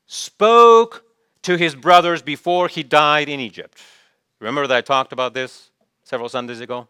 spoke 0.06 1.04
to 1.44 1.58
his 1.58 1.76
brothers 1.76 2.22
before 2.22 2.68
he 2.68 2.84
died 2.84 3.30
in 3.30 3.40
Egypt, 3.40 3.78
remember 4.40 4.68
that 4.68 4.78
I 4.78 4.82
talked 4.82 5.14
about 5.14 5.34
this 5.34 5.70
several 6.04 6.30
Sundays 6.30 6.60
ago? 6.60 6.88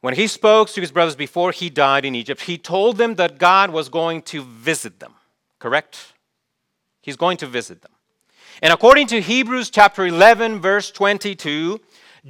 When 0.00 0.14
he 0.14 0.26
spoke 0.26 0.68
to 0.68 0.82
his 0.82 0.92
brothers 0.92 1.16
before 1.16 1.50
he 1.50 1.70
died 1.70 2.04
in 2.04 2.14
Egypt, 2.14 2.42
he 2.42 2.58
told 2.58 2.98
them 2.98 3.14
that 3.14 3.38
God 3.38 3.70
was 3.70 3.88
going 3.88 4.20
to 4.22 4.42
visit 4.42 5.00
them, 5.00 5.14
correct? 5.58 6.12
He's 7.00 7.16
going 7.16 7.38
to 7.38 7.46
visit 7.46 7.80
them. 7.80 7.93
And 8.62 8.72
according 8.72 9.08
to 9.08 9.20
Hebrews 9.20 9.70
chapter 9.70 10.06
11, 10.06 10.60
verse 10.60 10.90
22, 10.90 11.80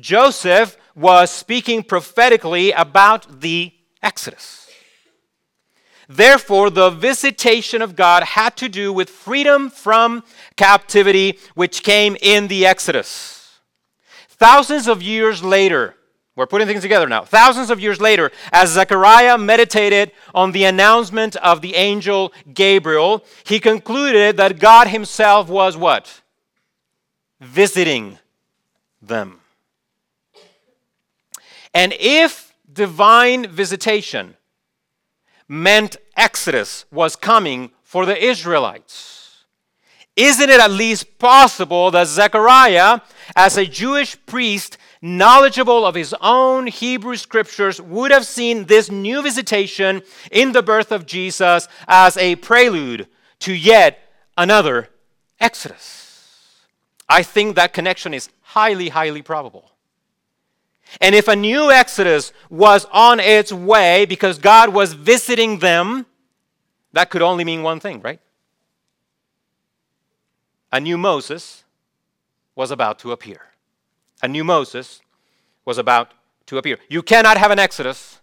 Joseph 0.01 0.77
was 0.95 1.31
speaking 1.31 1.83
prophetically 1.83 2.73
about 2.73 3.41
the 3.41 3.73
Exodus. 4.03 4.69
Therefore, 6.09 6.71
the 6.71 6.91
visitation 6.91 7.81
of 7.81 7.97
God 7.97 8.23
had 8.23 8.57
to 8.57 8.69
do 8.69 8.93
with 8.93 9.09
freedom 9.09 9.71
from 9.71 10.23
captivity, 10.57 11.39
which 11.55 11.83
came 11.83 12.17
in 12.21 12.49
the 12.49 12.67
Exodus. 12.67 13.59
Thousands 14.29 14.89
of 14.89 15.03
years 15.03 15.43
later, 15.43 15.95
we're 16.37 16.47
putting 16.47 16.67
things 16.67 16.83
together 16.83 17.09
now. 17.09 17.23
Thousands 17.23 17.71
of 17.71 17.79
years 17.79 18.01
later, 18.01 18.33
as 18.53 18.71
Zechariah 18.73 19.39
meditated 19.39 20.11
on 20.35 20.51
the 20.51 20.65
announcement 20.65 21.37
of 21.37 21.61
the 21.61 21.77
angel 21.77 22.33
Gabriel, 22.53 23.25
he 23.45 23.61
concluded 23.61 24.37
that 24.37 24.59
God 24.59 24.89
himself 24.89 25.49
was 25.49 25.77
what? 25.77 26.23
Visiting 27.41 28.19
them. 29.01 29.41
And 31.73 31.95
if 31.99 32.55
divine 32.73 33.49
visitation 33.49 34.37
meant 35.47 35.97
Exodus 36.17 36.85
was 36.91 37.15
coming 37.15 37.71
for 37.83 38.07
the 38.07 38.25
Israelites, 38.25 39.45
isn't 40.17 40.51
it 40.51 40.61
at 40.61 40.71
least 40.71 41.19
possible 41.19 41.91
that 41.91 42.07
Zechariah, 42.07 43.01
as 43.37 43.57
a 43.57 43.67
Jewish 43.67 44.17
priest, 44.27 44.79
knowledgeable 45.05 45.85
of 45.85 45.95
his 45.95 46.15
own 46.23 46.67
Hebrew 46.67 47.17
scriptures, 47.17 47.79
would 47.79 48.11
have 48.11 48.25
seen 48.25 48.65
this 48.65 48.91
new 48.91 49.23
visitation 49.23 50.03
in 50.33 50.53
the 50.53 50.63
birth 50.63 50.91
of 50.91 51.05
Jesus 51.05 51.69
as 51.87 52.17
a 52.17 52.37
prelude 52.37 53.07
to 53.41 53.53
yet 53.53 53.99
another 54.39 54.89
Exodus? 55.39 56.63
I 57.07 57.23
think 57.23 57.55
that 57.57 57.75
connection 57.75 58.15
is 58.15 58.31
highly, 58.41 58.89
highly 58.89 59.21
probable. 59.21 59.73
And 61.03 61.15
if 61.15 61.29
a 61.29 61.37
new 61.37 61.71
Exodus 61.71 62.33
was 62.49 62.87
on 62.87 63.21
its 63.21 63.53
way 63.53 64.07
because 64.07 64.39
God 64.39 64.73
was 64.73 64.95
visiting 64.95 65.59
them, 65.59 66.07
that 66.95 67.11
could 67.11 67.21
only 67.21 67.45
mean 67.45 67.63
one 67.63 67.79
thing, 67.79 68.01
right? 68.01 68.21
A 70.73 70.81
new 70.81 70.97
Moses 70.97 71.65
was 72.55 72.71
about 72.71 72.99
to 73.01 73.13
appear. 73.13 73.43
A 74.23 74.29
new 74.29 74.45
Moses 74.45 75.03
was 75.65 75.79
about 75.79 76.13
to 76.47 76.59
appear. 76.59 76.79
You 76.89 77.03
cannot 77.03 77.39
have 77.39 77.51
an 77.51 77.59
Exodus 77.59 78.21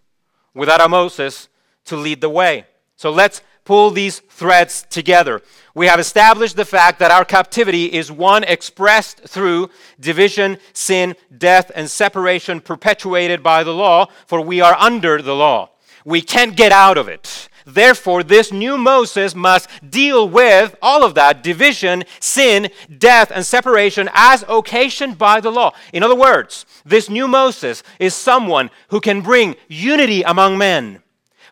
without 0.54 0.80
a 0.80 0.88
Moses 0.88 1.48
to 1.86 1.96
lead 1.96 2.20
the 2.20 2.28
way. 2.28 2.66
So 2.96 3.10
let's 3.10 3.42
pull 3.64 3.90
these 3.90 4.20
threads 4.20 4.84
together. 4.90 5.40
We 5.74 5.86
have 5.86 6.00
established 6.00 6.56
the 6.56 6.64
fact 6.64 6.98
that 6.98 7.10
our 7.10 7.24
captivity 7.24 7.86
is 7.86 8.10
one 8.10 8.44
expressed 8.44 9.20
through 9.20 9.70
division, 10.00 10.58
sin, 10.72 11.14
death, 11.36 11.70
and 11.74 11.90
separation 11.90 12.60
perpetuated 12.60 13.42
by 13.42 13.64
the 13.64 13.74
law, 13.74 14.06
for 14.26 14.40
we 14.40 14.60
are 14.60 14.76
under 14.78 15.22
the 15.22 15.34
law. 15.34 15.70
We 16.04 16.20
can't 16.20 16.56
get 16.56 16.72
out 16.72 16.98
of 16.98 17.08
it. 17.08 17.48
Therefore, 17.64 18.22
this 18.22 18.52
new 18.52 18.76
Moses 18.76 19.34
must 19.34 19.68
deal 19.88 20.28
with 20.28 20.74
all 20.82 21.04
of 21.04 21.14
that 21.14 21.42
division, 21.42 22.04
sin, 22.20 22.70
death, 22.98 23.30
and 23.34 23.44
separation 23.44 24.08
as 24.14 24.44
occasioned 24.48 25.18
by 25.18 25.40
the 25.40 25.50
law. 25.50 25.72
In 25.92 26.02
other 26.02 26.14
words, 26.14 26.66
this 26.84 27.08
new 27.08 27.28
Moses 27.28 27.82
is 27.98 28.14
someone 28.14 28.70
who 28.88 29.00
can 29.00 29.20
bring 29.20 29.56
unity 29.68 30.22
among 30.22 30.58
men 30.58 31.02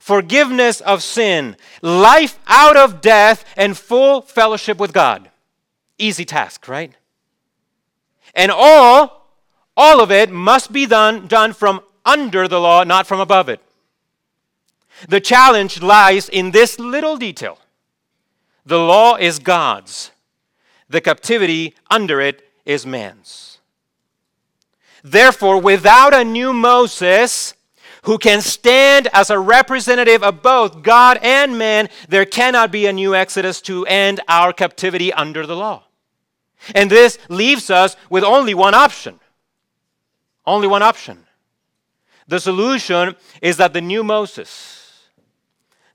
forgiveness 0.01 0.81
of 0.81 1.03
sin, 1.05 1.57
life 1.83 2.39
out 2.49 2.77
of 2.77 3.01
death, 3.01 3.45
and 3.57 3.79
full 3.79 4.23
fellowship 4.23 4.79
with 4.79 4.93
God. 4.93 5.31
Easy 5.99 6.25
task, 6.25 6.67
right? 6.67 6.93
And 8.35 8.51
all, 8.51 9.29
all 9.77 10.01
of 10.01 10.11
it 10.11 10.31
must 10.31 10.73
be 10.73 10.87
done, 10.87 11.29
done 11.29 11.53
from 11.53 11.81
under 12.05 12.49
the 12.49 12.59
law, 12.59 12.83
not 12.83 13.07
from 13.07 13.21
above 13.21 13.49
it. 13.49 13.61
The 15.09 15.21
challenge 15.21 15.83
lies 15.83 16.29
in 16.29 16.51
this 16.51 16.79
little 16.79 17.17
detail 17.17 17.59
the 18.67 18.79
law 18.79 19.17
is 19.17 19.39
God's, 19.39 20.11
the 20.89 21.01
captivity 21.01 21.75
under 21.91 22.21
it 22.21 22.43
is 22.65 22.87
man's. 22.87 23.59
Therefore, 25.03 25.59
without 25.61 26.13
a 26.13 26.25
new 26.25 26.53
Moses, 26.53 27.55
who 28.03 28.19
can 28.19 28.41
stand 28.41 29.09
as 29.13 29.31
a 29.31 29.39
representative 29.39 30.23
of 30.23 30.43
both 30.43 30.83
God 30.83 31.19
and 31.23 31.59
man, 31.59 31.89
there 32.09 32.25
cannot 32.25 32.71
be 32.71 32.87
a 32.87 32.93
new 32.93 33.15
Exodus 33.15 33.61
to 33.63 33.85
end 33.87 34.21
our 34.29 34.53
captivity 34.53 35.13
under 35.13 35.47
the 35.47 35.57
law. 35.57 35.85
And 36.75 36.91
this 36.91 37.19
leaves 37.29 37.71
us 37.71 37.97
with 38.09 38.25
only 38.25 38.55
one 38.55 38.75
option. 38.75 39.21
Only 40.47 40.69
one 40.69 40.83
option. 40.83 41.27
The 42.29 42.41
solution 42.41 43.17
is 43.43 43.57
that 43.57 43.73
the 43.73 43.81
new 43.81 44.05
Moses, 44.05 44.80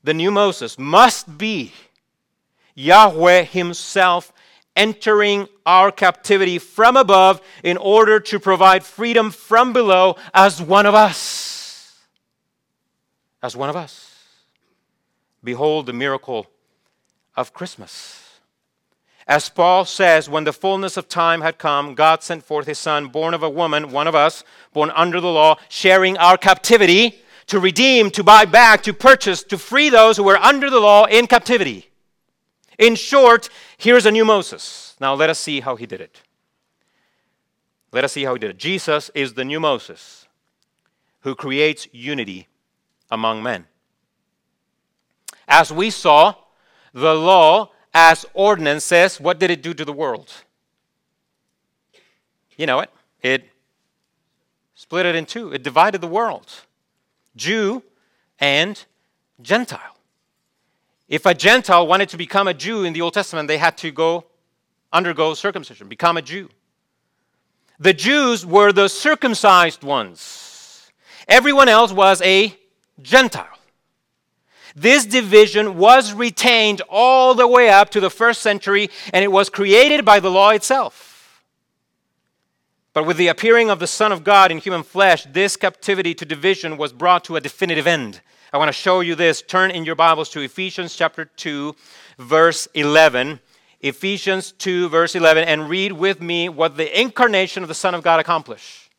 the 0.02 0.14
new 0.14 0.30
Moses 0.30 0.78
must 0.78 1.38
be 1.38 1.72
Yahweh 2.74 3.44
Himself 3.44 4.32
entering 4.76 5.48
our 5.64 5.90
captivity 5.90 6.58
from 6.58 6.96
above 6.96 7.40
in 7.64 7.76
order 7.76 8.20
to 8.20 8.38
provide 8.38 8.84
freedom 8.84 9.30
from 9.30 9.72
below 9.72 10.16
as 10.34 10.60
one 10.60 10.86
of 10.86 10.94
us. 10.94 11.98
As 13.42 13.56
one 13.56 13.70
of 13.70 13.76
us. 13.76 14.14
Behold 15.42 15.86
the 15.86 15.92
miracle 15.92 16.46
of 17.36 17.52
Christmas. 17.52 18.22
As 19.28 19.48
Paul 19.48 19.84
says, 19.84 20.28
when 20.28 20.44
the 20.44 20.52
fullness 20.52 20.96
of 20.96 21.08
time 21.08 21.40
had 21.40 21.58
come, 21.58 21.94
God 21.94 22.22
sent 22.22 22.44
forth 22.44 22.66
his 22.66 22.78
son, 22.78 23.08
born 23.08 23.34
of 23.34 23.42
a 23.42 23.50
woman, 23.50 23.90
one 23.90 24.06
of 24.06 24.14
us, 24.14 24.44
born 24.72 24.90
under 24.94 25.20
the 25.20 25.30
law, 25.30 25.56
sharing 25.68 26.16
our 26.16 26.38
captivity, 26.38 27.22
to 27.46 27.60
redeem, 27.60 28.10
to 28.10 28.24
buy 28.24 28.44
back, 28.44 28.82
to 28.82 28.92
purchase, 28.92 29.42
to 29.44 29.58
free 29.58 29.88
those 29.88 30.16
who 30.16 30.24
were 30.24 30.36
under 30.36 30.68
the 30.68 30.80
law 30.80 31.04
in 31.04 31.26
captivity. 31.26 31.90
In 32.78 32.94
short, 32.94 33.48
here's 33.78 34.06
a 34.06 34.10
new 34.10 34.24
Moses. 34.24 34.96
Now 35.00 35.14
let 35.14 35.30
us 35.30 35.38
see 35.38 35.60
how 35.60 35.76
he 35.76 35.86
did 35.86 36.00
it. 36.00 36.22
Let 37.92 38.04
us 38.04 38.12
see 38.12 38.24
how 38.24 38.34
he 38.34 38.38
did 38.38 38.50
it. 38.50 38.58
Jesus 38.58 39.10
is 39.14 39.34
the 39.34 39.44
new 39.44 39.60
Moses 39.60 40.26
who 41.20 41.34
creates 41.34 41.88
unity 41.92 42.48
among 43.10 43.42
men. 43.42 43.66
As 45.48 45.72
we 45.72 45.90
saw, 45.90 46.34
the 46.92 47.14
law 47.14 47.70
as 47.94 48.26
ordinances, 48.34 49.20
what 49.20 49.38
did 49.38 49.50
it 49.50 49.62
do 49.62 49.72
to 49.72 49.84
the 49.84 49.92
world? 49.92 50.32
You 52.56 52.66
know 52.66 52.80
it. 52.80 52.90
It 53.22 53.44
split 54.74 55.06
it 55.06 55.14
in 55.14 55.26
two, 55.26 55.52
it 55.52 55.62
divided 55.62 56.00
the 56.00 56.06
world 56.06 56.66
Jew 57.36 57.82
and 58.40 58.82
Gentile. 59.40 59.96
If 61.08 61.24
a 61.26 61.34
Gentile 61.34 61.86
wanted 61.86 62.08
to 62.08 62.16
become 62.16 62.48
a 62.48 62.54
Jew 62.54 62.84
in 62.84 62.92
the 62.92 63.00
Old 63.00 63.14
Testament, 63.14 63.46
they 63.46 63.58
had 63.58 63.76
to 63.78 63.92
go 63.92 64.24
undergo 64.92 65.34
circumcision, 65.34 65.88
become 65.88 66.16
a 66.16 66.22
Jew. 66.22 66.48
The 67.78 67.92
Jews 67.92 68.44
were 68.44 68.72
the 68.72 68.88
circumcised 68.88 69.84
ones. 69.84 70.90
Everyone 71.28 71.68
else 71.68 71.92
was 71.92 72.22
a 72.22 72.56
Gentile. 73.00 73.46
This 74.74 75.06
division 75.06 75.78
was 75.78 76.12
retained 76.12 76.82
all 76.88 77.34
the 77.34 77.46
way 77.46 77.68
up 77.70 77.90
to 77.90 78.00
the 78.00 78.10
first 78.10 78.42
century, 78.42 78.90
and 79.12 79.24
it 79.24 79.32
was 79.32 79.48
created 79.48 80.04
by 80.04 80.20
the 80.20 80.30
law 80.30 80.50
itself. 80.50 81.15
But 82.96 83.04
with 83.04 83.18
the 83.18 83.28
appearing 83.28 83.68
of 83.68 83.78
the 83.78 83.86
Son 83.86 84.10
of 84.10 84.24
God 84.24 84.50
in 84.50 84.56
human 84.56 84.82
flesh, 84.82 85.26
this 85.30 85.54
captivity 85.54 86.14
to 86.14 86.24
division 86.24 86.78
was 86.78 86.94
brought 86.94 87.24
to 87.24 87.36
a 87.36 87.42
definitive 87.42 87.86
end. 87.86 88.22
I 88.54 88.56
want 88.56 88.70
to 88.70 88.72
show 88.72 89.00
you 89.00 89.14
this. 89.14 89.42
Turn 89.42 89.70
in 89.70 89.84
your 89.84 89.94
Bibles 89.94 90.30
to 90.30 90.40
Ephesians 90.40 90.96
chapter 90.96 91.26
2, 91.26 91.76
verse 92.18 92.66
11. 92.72 93.40
Ephesians 93.82 94.50
2, 94.52 94.88
verse 94.88 95.14
11, 95.14 95.44
and 95.44 95.68
read 95.68 95.92
with 95.92 96.22
me 96.22 96.48
what 96.48 96.78
the 96.78 96.98
incarnation 96.98 97.62
of 97.62 97.68
the 97.68 97.74
Son 97.74 97.94
of 97.94 98.02
God 98.02 98.18
accomplished. 98.18 98.90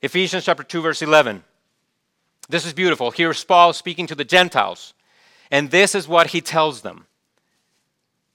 Ephesians 0.00 0.44
chapter 0.44 0.62
2, 0.62 0.80
verse 0.80 1.02
11. 1.02 1.42
This 2.48 2.64
is 2.64 2.72
beautiful. 2.72 3.10
Here's 3.10 3.42
Paul 3.42 3.72
speaking 3.72 4.06
to 4.06 4.14
the 4.14 4.24
Gentiles, 4.24 4.94
and 5.50 5.72
this 5.72 5.92
is 5.92 6.06
what 6.06 6.28
he 6.28 6.40
tells 6.40 6.82
them. 6.82 7.07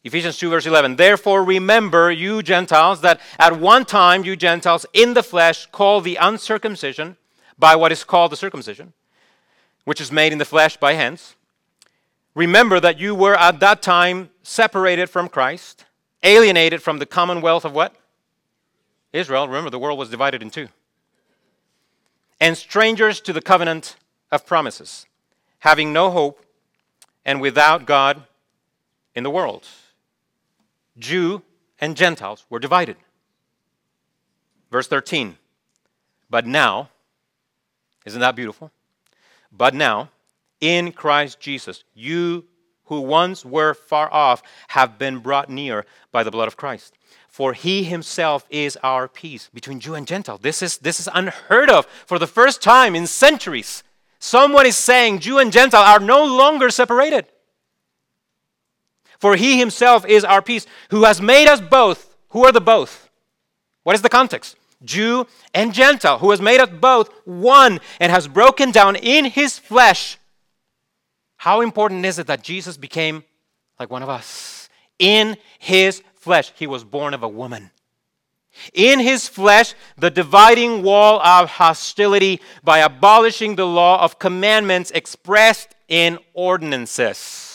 Ephesians 0.04 0.38
2, 0.38 0.50
verse 0.50 0.66
11. 0.66 0.98
Therefore, 0.98 1.44
remember, 1.44 2.12
you 2.12 2.44
Gentiles, 2.44 3.02
that 3.02 3.22
at 3.39 3.58
one 3.60 3.86
time 3.86 4.26
you 4.26 4.36
Gentiles 4.36 4.86
in 4.92 5.13
the 5.13 5.24
flesh 5.24 5.66
called 5.68 6.04
the 6.04 6.18
uncircumcision 6.18 7.16
by 7.58 7.76
what 7.76 7.92
is 7.92 8.04
called 8.04 8.32
the 8.32 8.38
circumcision, 8.38 8.92
which 9.86 10.02
is 10.02 10.12
made 10.12 10.34
in 10.34 10.39
the 10.39 10.46
flesh 10.46 10.76
by 10.76 10.94
hands. 10.94 11.36
Remember 12.36 12.80
that 12.80 13.00
you 13.00 13.16
were 13.16 13.36
at 13.36 13.60
that 13.62 13.82
time 13.82 14.30
separated 14.42 15.10
from 15.10 15.30
Christ, 15.30 15.86
alienated 16.22 16.82
from 16.82 17.00
the 17.00 17.06
commonwealth 17.06 17.63
of 17.63 17.74
what? 17.74 17.96
Israel. 19.13 19.48
Remember, 19.48 19.70
the 19.70 19.80
world 19.80 20.00
was 20.00 20.10
divided 20.10 20.42
in 20.42 20.50
two. 20.50 20.68
And 22.42 22.58
strangers 22.58 23.22
to 23.22 23.32
the 23.32 23.42
covenant 23.42 23.96
of 24.32 24.46
promises, 24.46 25.06
having 25.60 25.94
no 25.94 26.10
hope 26.10 26.44
and 27.24 27.39
without 27.39 27.86
God 27.86 28.24
in 29.16 29.24
the 29.24 29.30
world. 29.30 29.68
Jew 30.97 31.41
and 31.79 31.97
Gentiles 31.97 32.45
were 32.49 32.60
divided. 32.60 32.97
Verse 34.71 34.88
13. 34.88 35.38
But 36.29 36.45
now, 36.45 36.89
isn't 38.06 38.21
that 38.21 38.36
beautiful? 38.36 38.71
But 39.51 39.73
now, 39.73 40.10
in 40.60 40.91
Christ 40.91 41.39
Jesus, 41.39 41.84
you 41.93 42.45
who 42.86 43.01
once 43.01 43.45
were 43.45 43.73
far 43.73 44.12
off 44.12 44.43
have 44.69 44.97
been 44.97 45.19
brought 45.19 45.49
near 45.49 45.86
by 46.12 46.23
the 46.23 46.32
blood 46.32 46.47
of 46.47 46.58
Christ. 46.58 46.95
For 47.27 47.53
he 47.53 47.84
himself 47.84 48.45
is 48.49 48.77
our 48.84 49.08
peace 49.08 49.49
between 49.53 49.79
Jew 49.79 49.95
and 49.95 50.06
Gentile. 50.06 50.38
This 50.38 50.62
is, 50.62 50.77
this 50.79 50.99
is 50.99 51.10
unheard 51.13 51.69
of 51.69 51.86
for 52.06 52.19
the 52.19 52.27
first 52.27 52.62
time 52.62 52.95
in 52.95 53.08
centuries. 53.08 53.84
Someone 54.19 54.65
is 54.65 54.77
saying 54.77 55.19
Jew 55.19 55.39
and 55.39 55.51
Gentile 55.51 55.82
are 55.84 55.99
no 55.99 56.23
longer 56.23 56.69
separated. 56.69 57.25
For 59.24 59.38
he 59.38 59.58
himself 59.58 60.06
is 60.06 60.26
our 60.26 60.42
peace, 60.42 60.68
who 60.90 61.06
has 61.06 61.22
made 61.22 61.48
us 61.48 61.62
both. 61.62 62.14
Who 62.32 62.44
are 62.44 62.52
the 62.52 62.60
both? 62.60 63.10
What 63.84 63.96
is 63.96 64.02
the 64.02 64.10
context? 64.10 64.58
Jew 64.84 65.28
and 65.54 65.74
Gentile, 65.74 66.18
who 66.18 66.32
has 66.32 66.42
made 66.42 66.60
us 66.60 66.70
both 66.70 67.10
one 67.24 67.80
and 68.02 68.12
has 68.12 68.28
broken 68.28 68.72
down 68.72 68.98
in 68.98 69.24
his 69.24 69.58
flesh. 69.58 70.18
How 71.38 71.62
important 71.62 72.04
is 72.06 72.20
it 72.20 72.28
that 72.28 72.44
Jesus 72.44 72.76
became 72.76 73.24
like 73.80 73.90
one 73.90 74.04
of 74.04 74.10
us? 74.10 74.68
In 75.00 75.38
his 75.58 76.04
flesh, 76.16 76.52
he 76.58 76.68
was 76.68 76.84
born 76.84 77.14
of 77.14 77.24
a 77.24 77.30
woman. 77.30 77.72
In 78.74 79.00
his 79.00 79.30
flesh, 79.30 79.74
the 79.98 80.12
dividing 80.12 80.84
wall 80.84 81.22
of 81.22 81.50
hostility 81.50 82.42
by 82.62 82.80
abolishing 82.80 83.56
the 83.56 83.66
law 83.66 84.04
of 84.04 84.20
commandments 84.20 84.92
expressed 84.92 85.76
in 85.88 86.20
ordinances, 86.34 87.53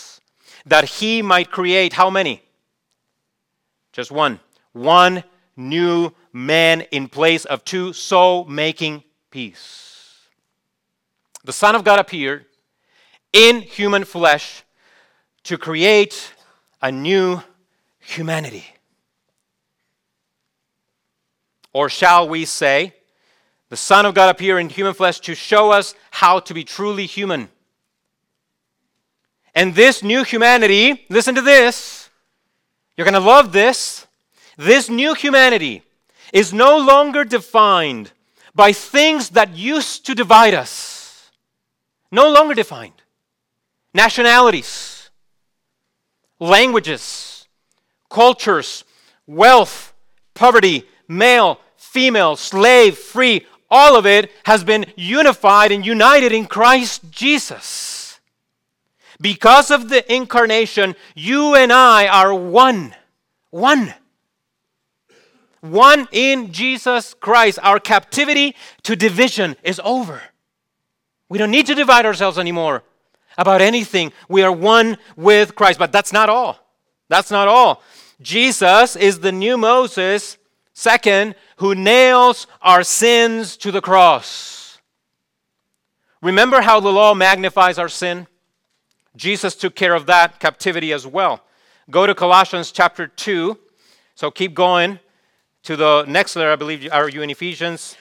that 0.68 0.84
he 0.84 1.22
might 1.22 1.50
create 1.50 1.92
how 1.92 2.10
many? 2.10 2.42
Just 3.92 4.10
one. 4.10 4.40
One 4.72 5.24
new 5.56 6.12
man 6.32 6.82
in 6.92 7.08
place 7.08 7.44
of 7.44 7.64
two, 7.64 7.92
so 7.92 8.44
making 8.44 9.02
peace. 9.30 10.28
The 11.44 11.52
Son 11.52 11.74
of 11.74 11.84
God 11.84 11.98
appeared 11.98 12.44
in 13.32 13.62
human 13.62 14.04
flesh 14.04 14.62
to 15.44 15.58
create 15.58 16.32
a 16.82 16.92
new 16.92 17.40
humanity. 17.98 18.64
Or 21.72 21.88
shall 21.88 22.28
we 22.28 22.44
say, 22.44 22.94
the 23.68 23.76
Son 23.76 24.06
of 24.06 24.14
God 24.14 24.30
appeared 24.30 24.60
in 24.60 24.68
human 24.68 24.94
flesh 24.94 25.20
to 25.20 25.34
show 25.34 25.70
us 25.70 25.94
how 26.10 26.40
to 26.40 26.54
be 26.54 26.64
truly 26.64 27.06
human. 27.06 27.48
And 29.58 29.74
this 29.74 30.04
new 30.04 30.22
humanity, 30.22 31.04
listen 31.08 31.34
to 31.34 31.42
this, 31.42 32.10
you're 32.96 33.04
going 33.04 33.20
to 33.20 33.28
love 33.34 33.50
this. 33.50 34.06
This 34.56 34.88
new 34.88 35.14
humanity 35.14 35.82
is 36.32 36.52
no 36.52 36.78
longer 36.78 37.24
defined 37.24 38.12
by 38.54 38.72
things 38.72 39.30
that 39.30 39.56
used 39.56 40.06
to 40.06 40.14
divide 40.14 40.54
us. 40.54 41.32
No 42.12 42.30
longer 42.30 42.54
defined. 42.54 43.02
Nationalities, 43.92 45.10
languages, 46.38 47.48
cultures, 48.08 48.84
wealth, 49.26 49.92
poverty, 50.34 50.84
male, 51.08 51.58
female, 51.76 52.36
slave, 52.36 52.96
free, 52.96 53.44
all 53.68 53.96
of 53.96 54.06
it 54.06 54.30
has 54.44 54.62
been 54.62 54.86
unified 54.96 55.72
and 55.72 55.84
united 55.84 56.30
in 56.30 56.46
Christ 56.46 57.10
Jesus. 57.10 57.97
Because 59.20 59.70
of 59.70 59.88
the 59.88 60.12
incarnation, 60.12 60.94
you 61.14 61.54
and 61.54 61.72
I 61.72 62.06
are 62.06 62.34
one. 62.34 62.94
One. 63.50 63.94
One 65.60 66.08
in 66.12 66.52
Jesus 66.52 67.14
Christ. 67.14 67.58
Our 67.62 67.80
captivity 67.80 68.54
to 68.84 68.94
division 68.94 69.56
is 69.62 69.80
over. 69.84 70.22
We 71.28 71.38
don't 71.38 71.50
need 71.50 71.66
to 71.66 71.74
divide 71.74 72.06
ourselves 72.06 72.38
anymore 72.38 72.84
about 73.36 73.60
anything. 73.60 74.12
We 74.28 74.42
are 74.42 74.52
one 74.52 74.98
with 75.16 75.54
Christ. 75.54 75.78
But 75.78 75.92
that's 75.92 76.12
not 76.12 76.28
all. 76.28 76.58
That's 77.08 77.30
not 77.30 77.48
all. 77.48 77.82
Jesus 78.20 78.96
is 78.96 79.20
the 79.20 79.32
new 79.32 79.56
Moses 79.56 80.38
Second, 80.78 81.34
who 81.56 81.74
nails 81.74 82.46
our 82.62 82.84
sins 82.84 83.56
to 83.56 83.72
the 83.72 83.80
cross. 83.80 84.78
Remember 86.22 86.60
how 86.60 86.78
the 86.78 86.92
law 86.92 87.14
magnifies 87.14 87.80
our 87.80 87.88
sin? 87.88 88.28
Jesus 89.16 89.54
took 89.54 89.74
care 89.74 89.94
of 89.94 90.06
that 90.06 90.38
captivity 90.38 90.92
as 90.92 91.06
well. 91.06 91.42
Go 91.90 92.06
to 92.06 92.14
Colossians 92.14 92.70
chapter 92.70 93.06
2. 93.06 93.58
So 94.14 94.30
keep 94.30 94.54
going 94.54 95.00
to 95.62 95.76
the 95.76 96.04
next 96.06 96.36
letter, 96.36 96.52
I 96.52 96.56
believe, 96.56 96.88
are 96.92 97.08
you 97.08 97.22
in 97.22 97.30
Ephesians? 97.30 97.96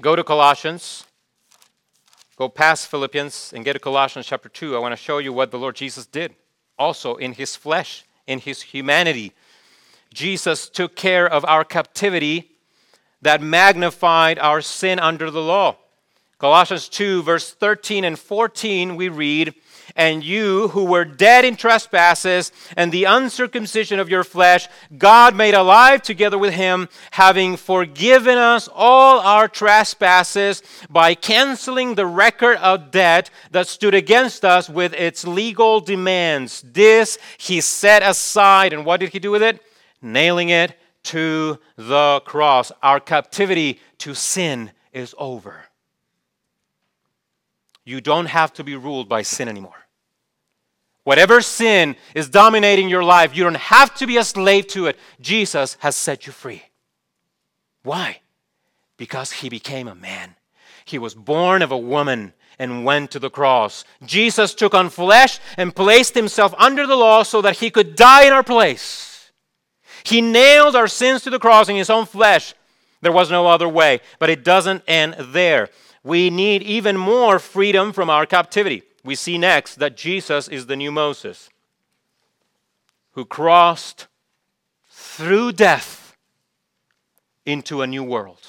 Go 0.00 0.14
to 0.14 0.24
Colossians. 0.24 1.04
Go 2.36 2.48
past 2.48 2.88
Philippians 2.88 3.52
and 3.54 3.64
get 3.64 3.72
to 3.72 3.78
Colossians 3.78 4.26
chapter 4.26 4.48
2. 4.48 4.76
I 4.76 4.78
want 4.78 4.92
to 4.92 4.96
show 4.96 5.18
you 5.18 5.32
what 5.32 5.50
the 5.50 5.58
Lord 5.58 5.76
Jesus 5.76 6.06
did 6.06 6.34
also 6.78 7.16
in 7.16 7.32
his 7.32 7.56
flesh, 7.56 8.04
in 8.26 8.38
his 8.38 8.62
humanity. 8.62 9.32
Jesus 10.14 10.68
took 10.68 10.94
care 10.94 11.26
of 11.26 11.44
our 11.44 11.64
captivity 11.64 12.52
that 13.20 13.42
magnified 13.42 14.38
our 14.38 14.60
sin 14.60 14.98
under 14.98 15.30
the 15.30 15.42
law. 15.42 15.76
Colossians 16.38 16.88
2, 16.88 17.24
verse 17.24 17.52
13 17.52 18.04
and 18.04 18.16
14, 18.16 18.94
we 18.94 19.08
read, 19.08 19.54
and 19.96 20.24
you 20.24 20.68
who 20.68 20.84
were 20.84 21.04
dead 21.04 21.44
in 21.44 21.56
trespasses 21.56 22.52
and 22.76 22.92
the 22.92 23.04
uncircumcision 23.04 23.98
of 23.98 24.08
your 24.08 24.24
flesh, 24.24 24.68
God 24.96 25.34
made 25.34 25.54
alive 25.54 26.02
together 26.02 26.38
with 26.38 26.54
him, 26.54 26.88
having 27.12 27.56
forgiven 27.56 28.38
us 28.38 28.68
all 28.74 29.20
our 29.20 29.48
trespasses 29.48 30.62
by 30.90 31.14
canceling 31.14 31.94
the 31.94 32.06
record 32.06 32.58
of 32.58 32.90
debt 32.90 33.30
that 33.50 33.66
stood 33.66 33.94
against 33.94 34.44
us 34.44 34.68
with 34.68 34.92
its 34.94 35.26
legal 35.26 35.80
demands. 35.80 36.62
This 36.62 37.18
he 37.38 37.60
set 37.60 38.02
aside. 38.02 38.72
And 38.72 38.84
what 38.84 39.00
did 39.00 39.10
he 39.10 39.18
do 39.18 39.30
with 39.30 39.42
it? 39.42 39.62
Nailing 40.02 40.50
it 40.50 40.78
to 41.04 41.58
the 41.76 42.20
cross. 42.24 42.70
Our 42.82 43.00
captivity 43.00 43.80
to 43.98 44.14
sin 44.14 44.72
is 44.92 45.14
over. 45.18 45.67
You 47.88 48.02
don't 48.02 48.26
have 48.26 48.52
to 48.54 48.64
be 48.64 48.76
ruled 48.76 49.08
by 49.08 49.22
sin 49.22 49.48
anymore. 49.48 49.86
Whatever 51.04 51.40
sin 51.40 51.96
is 52.14 52.28
dominating 52.28 52.90
your 52.90 53.02
life, 53.02 53.34
you 53.34 53.44
don't 53.44 53.56
have 53.56 53.94
to 53.94 54.06
be 54.06 54.18
a 54.18 54.24
slave 54.24 54.66
to 54.68 54.88
it. 54.88 54.98
Jesus 55.22 55.78
has 55.80 55.96
set 55.96 56.26
you 56.26 56.32
free. 56.34 56.64
Why? 57.84 58.20
Because 58.98 59.32
he 59.32 59.48
became 59.48 59.88
a 59.88 59.94
man. 59.94 60.34
He 60.84 60.98
was 60.98 61.14
born 61.14 61.62
of 61.62 61.72
a 61.72 61.78
woman 61.78 62.34
and 62.58 62.84
went 62.84 63.10
to 63.12 63.18
the 63.18 63.30
cross. 63.30 63.86
Jesus 64.04 64.54
took 64.54 64.74
on 64.74 64.90
flesh 64.90 65.40
and 65.56 65.74
placed 65.74 66.14
himself 66.14 66.54
under 66.58 66.86
the 66.86 66.94
law 66.94 67.22
so 67.22 67.40
that 67.40 67.56
he 67.56 67.70
could 67.70 67.96
die 67.96 68.26
in 68.26 68.34
our 68.34 68.42
place. 68.42 69.30
He 70.04 70.20
nailed 70.20 70.76
our 70.76 70.88
sins 70.88 71.22
to 71.22 71.30
the 71.30 71.38
cross 71.38 71.70
in 71.70 71.76
his 71.76 71.88
own 71.88 72.04
flesh. 72.04 72.52
There 73.00 73.12
was 73.12 73.30
no 73.30 73.46
other 73.46 73.68
way. 73.68 74.00
But 74.18 74.28
it 74.28 74.44
doesn't 74.44 74.82
end 74.86 75.16
there. 75.18 75.70
We 76.08 76.30
need 76.30 76.62
even 76.62 76.96
more 76.96 77.38
freedom 77.38 77.92
from 77.92 78.08
our 78.08 78.24
captivity 78.24 78.82
we 79.04 79.14
see 79.14 79.36
next 79.36 79.74
that 79.74 79.94
Jesus 79.94 80.48
is 80.48 80.64
the 80.64 80.74
new 80.74 80.90
Moses 80.90 81.50
who 83.12 83.26
crossed 83.26 84.06
through 84.88 85.52
death 85.52 86.16
into 87.44 87.82
a 87.82 87.86
new 87.86 88.02
world. 88.02 88.40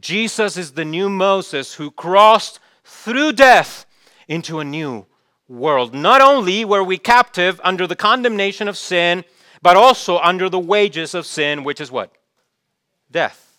Jesus 0.00 0.56
is 0.56 0.72
the 0.72 0.84
new 0.84 1.08
Moses 1.08 1.74
who 1.74 1.92
crossed 1.92 2.58
through 2.82 3.34
death 3.34 3.86
into 4.26 4.58
a 4.58 4.64
new 4.64 5.06
world. 5.48 5.94
Not 5.94 6.20
only 6.20 6.64
were 6.64 6.82
we 6.82 6.98
captive 6.98 7.60
under 7.62 7.86
the 7.86 7.94
condemnation 7.94 8.66
of 8.66 8.76
sin, 8.76 9.24
but 9.62 9.76
also 9.76 10.18
under 10.18 10.48
the 10.48 10.58
wages 10.58 11.14
of 11.14 11.26
sin, 11.26 11.62
which 11.62 11.80
is 11.80 11.92
what? 11.92 12.10
Death. 13.08 13.49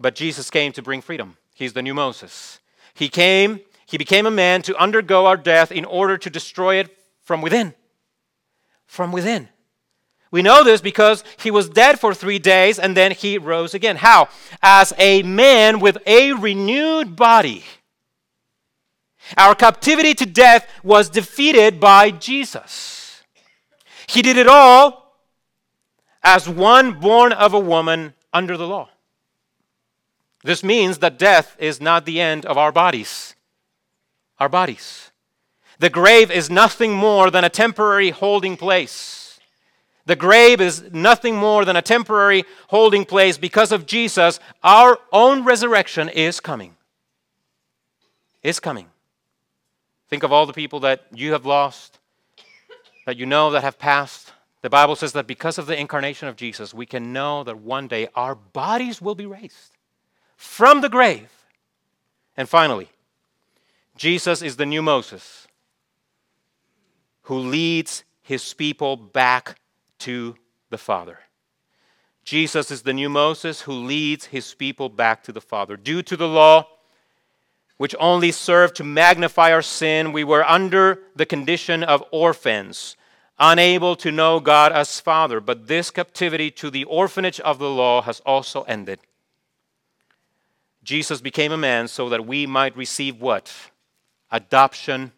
But 0.00 0.14
Jesus 0.14 0.50
came 0.50 0.72
to 0.72 0.82
bring 0.82 1.00
freedom. 1.00 1.36
He's 1.54 1.72
the 1.72 1.82
new 1.82 1.94
Moses. 1.94 2.60
He 2.94 3.08
came 3.08 3.60
he 3.86 3.98
became 3.98 4.26
a 4.26 4.30
man 4.30 4.62
to 4.62 4.76
undergo 4.76 5.26
our 5.26 5.36
death 5.36 5.70
in 5.70 5.84
order 5.84 6.16
to 6.18 6.30
destroy 6.30 6.76
it 6.76 6.96
from 7.22 7.42
within. 7.42 7.74
From 8.86 9.12
within. 9.12 9.48
We 10.30 10.42
know 10.42 10.64
this 10.64 10.80
because 10.80 11.22
he 11.38 11.50
was 11.50 11.68
dead 11.68 12.00
for 12.00 12.12
three 12.12 12.38
days 12.38 12.78
and 12.78 12.96
then 12.96 13.12
he 13.12 13.38
rose 13.38 13.72
again. 13.72 13.96
How? 13.96 14.28
As 14.62 14.92
a 14.98 15.22
man 15.22 15.78
with 15.78 15.98
a 16.06 16.32
renewed 16.32 17.14
body. 17.14 17.64
Our 19.36 19.54
captivity 19.54 20.12
to 20.14 20.26
death 20.26 20.68
was 20.82 21.08
defeated 21.08 21.78
by 21.78 22.10
Jesus. 22.10 23.22
He 24.08 24.22
did 24.22 24.36
it 24.36 24.48
all 24.48 25.20
as 26.22 26.48
one 26.48 26.98
born 26.98 27.32
of 27.32 27.54
a 27.54 27.60
woman 27.60 28.14
under 28.32 28.56
the 28.56 28.66
law. 28.66 28.88
This 30.44 30.62
means 30.62 30.98
that 30.98 31.18
death 31.18 31.56
is 31.58 31.80
not 31.80 32.04
the 32.04 32.20
end 32.20 32.46
of 32.46 32.56
our 32.56 32.70
bodies 32.70 33.34
our 34.38 34.48
bodies. 34.48 35.10
The 35.78 35.90
grave 35.90 36.30
is 36.30 36.50
nothing 36.50 36.92
more 36.92 37.30
than 37.30 37.44
a 37.44 37.48
temporary 37.48 38.10
holding 38.10 38.56
place. 38.56 39.40
The 40.06 40.16
grave 40.16 40.60
is 40.60 40.84
nothing 40.92 41.36
more 41.36 41.64
than 41.64 41.76
a 41.76 41.82
temporary 41.82 42.44
holding 42.68 43.04
place 43.04 43.38
because 43.38 43.72
of 43.72 43.86
Jesus. 43.86 44.38
Our 44.62 44.98
own 45.12 45.44
resurrection 45.44 46.08
is 46.08 46.40
coming. 46.40 46.76
Is 48.42 48.60
coming. 48.60 48.88
Think 50.10 50.22
of 50.22 50.32
all 50.32 50.46
the 50.46 50.52
people 50.52 50.80
that 50.80 51.06
you 51.12 51.32
have 51.32 51.46
lost, 51.46 51.98
that 53.06 53.16
you 53.16 53.24
know 53.24 53.50
that 53.52 53.62
have 53.62 53.78
passed. 53.78 54.32
The 54.60 54.70
Bible 54.70 54.96
says 54.96 55.12
that 55.14 55.26
because 55.26 55.58
of 55.58 55.66
the 55.66 55.78
incarnation 55.78 56.28
of 56.28 56.36
Jesus, 56.36 56.74
we 56.74 56.86
can 56.86 57.12
know 57.12 57.44
that 57.44 57.58
one 57.58 57.88
day 57.88 58.08
our 58.14 58.34
bodies 58.34 59.00
will 59.00 59.14
be 59.14 59.26
raised 59.26 59.73
from 60.36 60.80
the 60.80 60.88
grave. 60.88 61.30
And 62.36 62.48
finally, 62.48 62.88
Jesus 63.96 64.42
is 64.42 64.56
the 64.56 64.66
new 64.66 64.82
Moses 64.82 65.46
who 67.22 67.38
leads 67.38 68.04
his 68.22 68.54
people 68.54 68.96
back 68.96 69.58
to 70.00 70.36
the 70.70 70.78
Father. 70.78 71.20
Jesus 72.24 72.70
is 72.70 72.82
the 72.82 72.92
new 72.92 73.08
Moses 73.08 73.62
who 73.62 73.72
leads 73.72 74.26
his 74.26 74.54
people 74.54 74.88
back 74.88 75.22
to 75.24 75.32
the 75.32 75.40
Father. 75.40 75.76
Due 75.76 76.02
to 76.02 76.16
the 76.16 76.28
law, 76.28 76.66
which 77.76 77.94
only 77.98 78.32
served 78.32 78.76
to 78.76 78.84
magnify 78.84 79.52
our 79.52 79.62
sin, 79.62 80.12
we 80.12 80.24
were 80.24 80.44
under 80.44 81.00
the 81.14 81.26
condition 81.26 81.82
of 81.82 82.02
orphans, 82.10 82.96
unable 83.38 83.96
to 83.96 84.10
know 84.10 84.40
God 84.40 84.72
as 84.72 85.00
Father. 85.00 85.40
But 85.40 85.66
this 85.66 85.90
captivity 85.90 86.50
to 86.52 86.70
the 86.70 86.84
orphanage 86.84 87.40
of 87.40 87.58
the 87.58 87.70
law 87.70 88.02
has 88.02 88.20
also 88.20 88.62
ended. 88.62 89.00
Jesus 90.84 91.20
became 91.20 91.50
a 91.50 91.56
man 91.56 91.88
so 91.88 92.08
that 92.08 92.26
we 92.26 92.46
might 92.46 92.76
receive 92.76 93.20
what? 93.20 93.52
adoption 94.34 95.12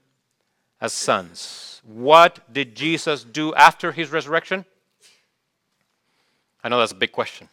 as 0.79 0.92
sons. 0.92 1.81
What 1.85 2.52
did 2.52 2.76
Jesus 2.76 3.24
do 3.24 3.55
after 3.55 3.92
his 3.92 4.11
resurrection? 4.11 4.66
I 6.62 6.68
know 6.68 6.79
that's 6.79 6.92
a 6.92 6.96
big 6.96 7.12
question. 7.12 7.48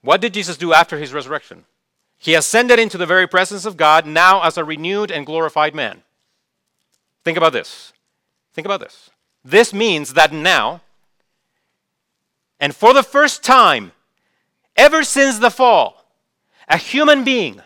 What 0.00 0.20
did 0.20 0.32
Jesus 0.32 0.56
do 0.56 0.72
after 0.72 0.98
his 0.98 1.12
resurrection? 1.12 1.64
He 2.18 2.34
ascended 2.34 2.78
into 2.78 2.96
the 2.96 3.06
very 3.06 3.26
presence 3.26 3.64
of 3.64 3.76
God 3.76 4.06
now 4.06 4.42
as 4.42 4.56
a 4.56 4.64
renewed 4.64 5.10
and 5.10 5.26
glorified 5.26 5.74
man. 5.74 6.02
Think 7.24 7.36
about 7.36 7.52
this. 7.52 7.92
Think 8.52 8.66
about 8.66 8.80
this. 8.80 9.10
This 9.44 9.74
means 9.74 10.14
that 10.14 10.32
now, 10.32 10.82
and 12.60 12.76
for 12.76 12.94
the 12.94 13.02
first 13.02 13.42
time, 13.42 13.90
ever 14.76 15.02
since 15.02 15.38
the 15.38 15.50
fall, 15.50 16.03
a 16.68 16.76
human 16.76 17.24
being 17.24 17.60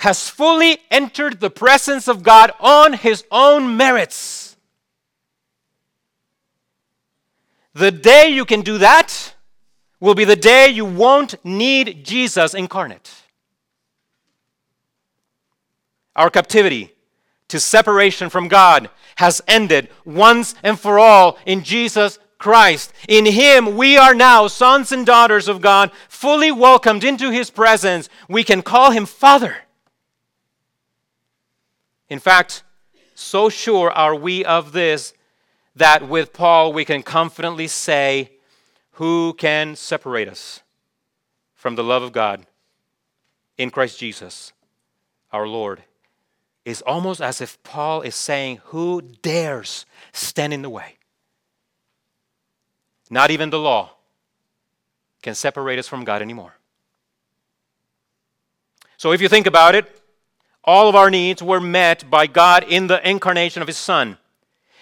has 0.00 0.28
fully 0.28 0.78
entered 0.90 1.40
the 1.40 1.50
presence 1.50 2.08
of 2.08 2.22
God 2.22 2.52
on 2.60 2.92
his 2.92 3.24
own 3.30 3.76
merits. 3.76 4.56
The 7.74 7.90
day 7.90 8.28
you 8.28 8.44
can 8.44 8.62
do 8.62 8.78
that 8.78 9.34
will 10.00 10.14
be 10.14 10.24
the 10.24 10.36
day 10.36 10.68
you 10.68 10.84
won't 10.84 11.34
need 11.44 12.04
Jesus 12.04 12.54
incarnate. 12.54 13.12
Our 16.14 16.30
captivity 16.30 16.92
to 17.48 17.58
separation 17.58 18.28
from 18.28 18.48
God 18.48 18.90
has 19.16 19.42
ended 19.48 19.88
once 20.04 20.54
and 20.62 20.78
for 20.78 20.98
all 20.98 21.38
in 21.46 21.64
Jesus 21.64 22.18
Christ. 22.38 22.92
In 23.08 23.26
Him, 23.26 23.76
we 23.76 23.96
are 23.96 24.14
now 24.14 24.46
sons 24.46 24.92
and 24.92 25.04
daughters 25.04 25.48
of 25.48 25.60
God, 25.60 25.90
fully 26.08 26.52
welcomed 26.52 27.04
into 27.04 27.30
His 27.30 27.50
presence. 27.50 28.08
We 28.28 28.44
can 28.44 28.62
call 28.62 28.92
Him 28.92 29.06
Father. 29.06 29.56
In 32.08 32.20
fact, 32.20 32.62
so 33.14 33.48
sure 33.48 33.90
are 33.90 34.14
we 34.14 34.44
of 34.44 34.72
this 34.72 35.12
that 35.74 36.08
with 36.08 36.32
Paul 36.32 36.72
we 36.72 36.84
can 36.84 37.02
confidently 37.02 37.66
say, 37.66 38.32
Who 38.92 39.34
can 39.34 39.74
separate 39.74 40.28
us 40.28 40.62
from 41.54 41.74
the 41.74 41.84
love 41.84 42.02
of 42.02 42.12
God 42.12 42.46
in 43.56 43.70
Christ 43.70 43.98
Jesus, 43.98 44.52
our 45.32 45.46
Lord? 45.46 45.82
Is 46.64 46.82
almost 46.82 47.22
as 47.22 47.40
if 47.40 47.60
Paul 47.62 48.02
is 48.02 48.14
saying, 48.14 48.60
Who 48.66 49.00
dares 49.00 49.86
stand 50.12 50.52
in 50.52 50.62
the 50.62 50.70
way? 50.70 50.97
Not 53.10 53.30
even 53.30 53.50
the 53.50 53.58
law, 53.58 53.92
can 55.22 55.34
separate 55.34 55.78
us 55.78 55.88
from 55.88 56.04
God 56.04 56.22
anymore. 56.22 56.54
So 58.96 59.12
if 59.12 59.20
you 59.20 59.28
think 59.28 59.46
about 59.46 59.74
it, 59.74 60.00
all 60.64 60.88
of 60.88 60.94
our 60.94 61.10
needs 61.10 61.42
were 61.42 61.60
met 61.60 62.10
by 62.10 62.26
God 62.26 62.64
in 62.64 62.88
the 62.88 63.08
incarnation 63.08 63.62
of 63.62 63.68
His 63.68 63.78
Son. 63.78 64.18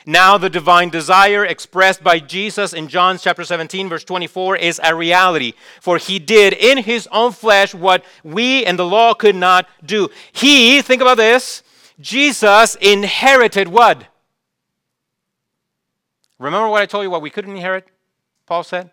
Now, 0.09 0.39
the 0.39 0.49
divine 0.49 0.91
desire 0.91 1.45
expressed 1.45 2.05
by 2.05 2.20
Jesus 2.20 2.72
in 2.72 2.87
John 2.87 3.18
chapter 3.18 3.43
17, 3.43 3.89
verse 3.89 4.05
24, 4.05 4.57
is 4.57 4.81
a 4.83 4.95
reality. 4.95 5.55
For 5.81 5.99
he 5.99 6.20
did 6.20 6.53
in 6.53 6.79
his 6.79 7.09
own 7.11 7.33
flesh 7.33 7.74
what 7.74 8.05
we 8.22 8.64
and 8.64 8.79
the 8.79 8.87
law 8.87 9.14
could 9.14 9.35
not 9.35 9.68
do. 9.85 10.09
He, 10.31 10.81
think 10.81 11.03
about 11.03 11.16
this, 11.16 11.64
Jesus 11.99 12.77
inherited 12.77 13.66
what? 13.66 14.05
Remember 16.39 16.68
what 16.68 16.83
I 16.83 16.87
told 16.87 17.03
you 17.03 17.11
what 17.11 17.22
we 17.22 17.31
couldn't 17.31 17.57
inherit? 17.57 17.89
Paul 18.47 18.64
said? 18.64 18.90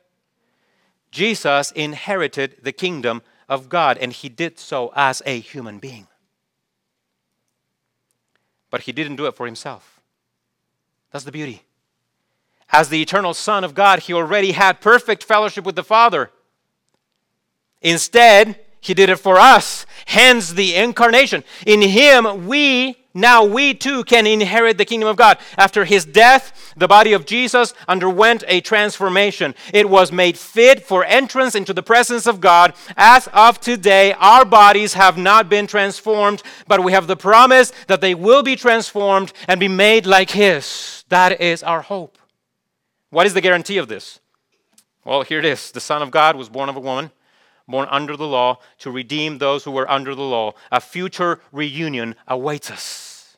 Jesus 1.12 1.72
inherited 1.72 2.58
the 2.64 2.72
kingdom 2.72 3.22
of 3.48 3.70
God, 3.70 3.98
and 4.00 4.12
he 4.12 4.30
did 4.30 4.58
so 4.58 4.92
as 4.96 5.22
a 5.26 5.40
human 5.40 5.78
being. 5.78 6.08
But 8.72 8.82
he 8.82 8.92
didn't 8.92 9.18
do 9.18 9.28
it 9.28 9.36
for 9.36 9.46
himself. 9.46 10.02
That's 11.12 11.26
the 11.26 11.32
beauty. 11.32 11.64
As 12.72 12.90
the 12.90 13.02
eternal 13.02 13.36
Son 13.36 13.64
of 13.64 13.76
God, 13.76 14.00
he 14.00 14.14
already 14.14 14.54
had 14.54 14.82
perfect 14.82 15.24
fellowship 15.24 15.64
with 15.64 15.76
the 15.76 15.84
Father. 15.84 16.32
Instead, 17.84 18.60
he 18.84 18.94
did 18.94 19.10
it 19.10 19.16
for 19.16 19.40
us, 19.40 19.86
hence 20.06 20.52
the 20.52 20.76
incarnation. 20.76 21.46
In 21.66 21.82
him, 21.82 22.48
we 22.48 22.98
now 23.14 23.46
we 23.46 23.76
too 23.76 24.04
can 24.04 24.28
inherit 24.28 24.78
the 24.78 24.86
kingdom 24.86 25.08
of 25.08 25.16
God. 25.16 25.38
After 25.58 25.86
his 25.86 26.04
death, 26.04 26.74
the 26.76 26.88
body 26.88 27.14
of 27.14 27.26
Jesus 27.26 27.74
underwent 27.88 28.44
a 28.48 28.60
transformation. 28.60 29.56
It 29.72 29.88
was 29.88 30.12
made 30.12 30.38
fit 30.38 30.84
for 30.84 31.06
entrance 31.06 31.56
into 31.56 31.74
the 31.74 31.84
presence 31.84 32.26
of 32.26 32.42
God. 32.42 32.74
As 32.98 33.28
of 33.28 33.62
today, 33.62 34.14
our 34.14 34.44
bodies 34.44 34.96
have 34.96 35.18
not 35.18 35.48
been 35.48 35.68
transformed, 35.68 36.42
but 36.68 36.84
we 36.84 36.92
have 36.92 37.08
the 37.08 37.16
promise 37.16 37.72
that 37.88 38.02
they 38.02 38.16
will 38.16 38.44
be 38.44 38.56
transformed 38.56 39.32
and 39.48 39.60
be 39.60 39.68
made 39.68 40.06
like 40.06 40.32
his. 40.32 41.06
That 41.10 41.40
is 41.40 41.64
our 41.64 41.84
hope. 41.84 42.18
What 43.12 43.28
is 43.28 43.36
the 43.36 43.42
guarantee 43.42 43.78
of 43.78 43.88
this? 43.88 44.20
Well, 45.06 45.22
here 45.22 45.40
it 45.40 45.46
is. 45.46 45.72
The 45.72 45.80
Son 45.80 46.02
of 46.02 46.12
God 46.12 46.36
was 46.36 46.50
born 46.50 46.68
of 46.68 46.76
a 46.76 46.82
woman 46.82 47.12
born 47.68 47.88
under 47.90 48.18
the 48.18 48.28
law 48.28 48.60
to 48.80 48.92
redeem 48.92 49.38
those 49.38 49.64
who 49.64 49.72
were 49.72 49.90
under 49.90 50.16
the 50.16 50.22
law. 50.22 50.54
A 50.72 50.82
future 50.82 51.40
reunion 51.52 52.16
awaits 52.28 52.70
us. 52.70 53.38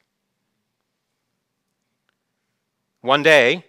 One 3.02 3.22
day, 3.22 3.66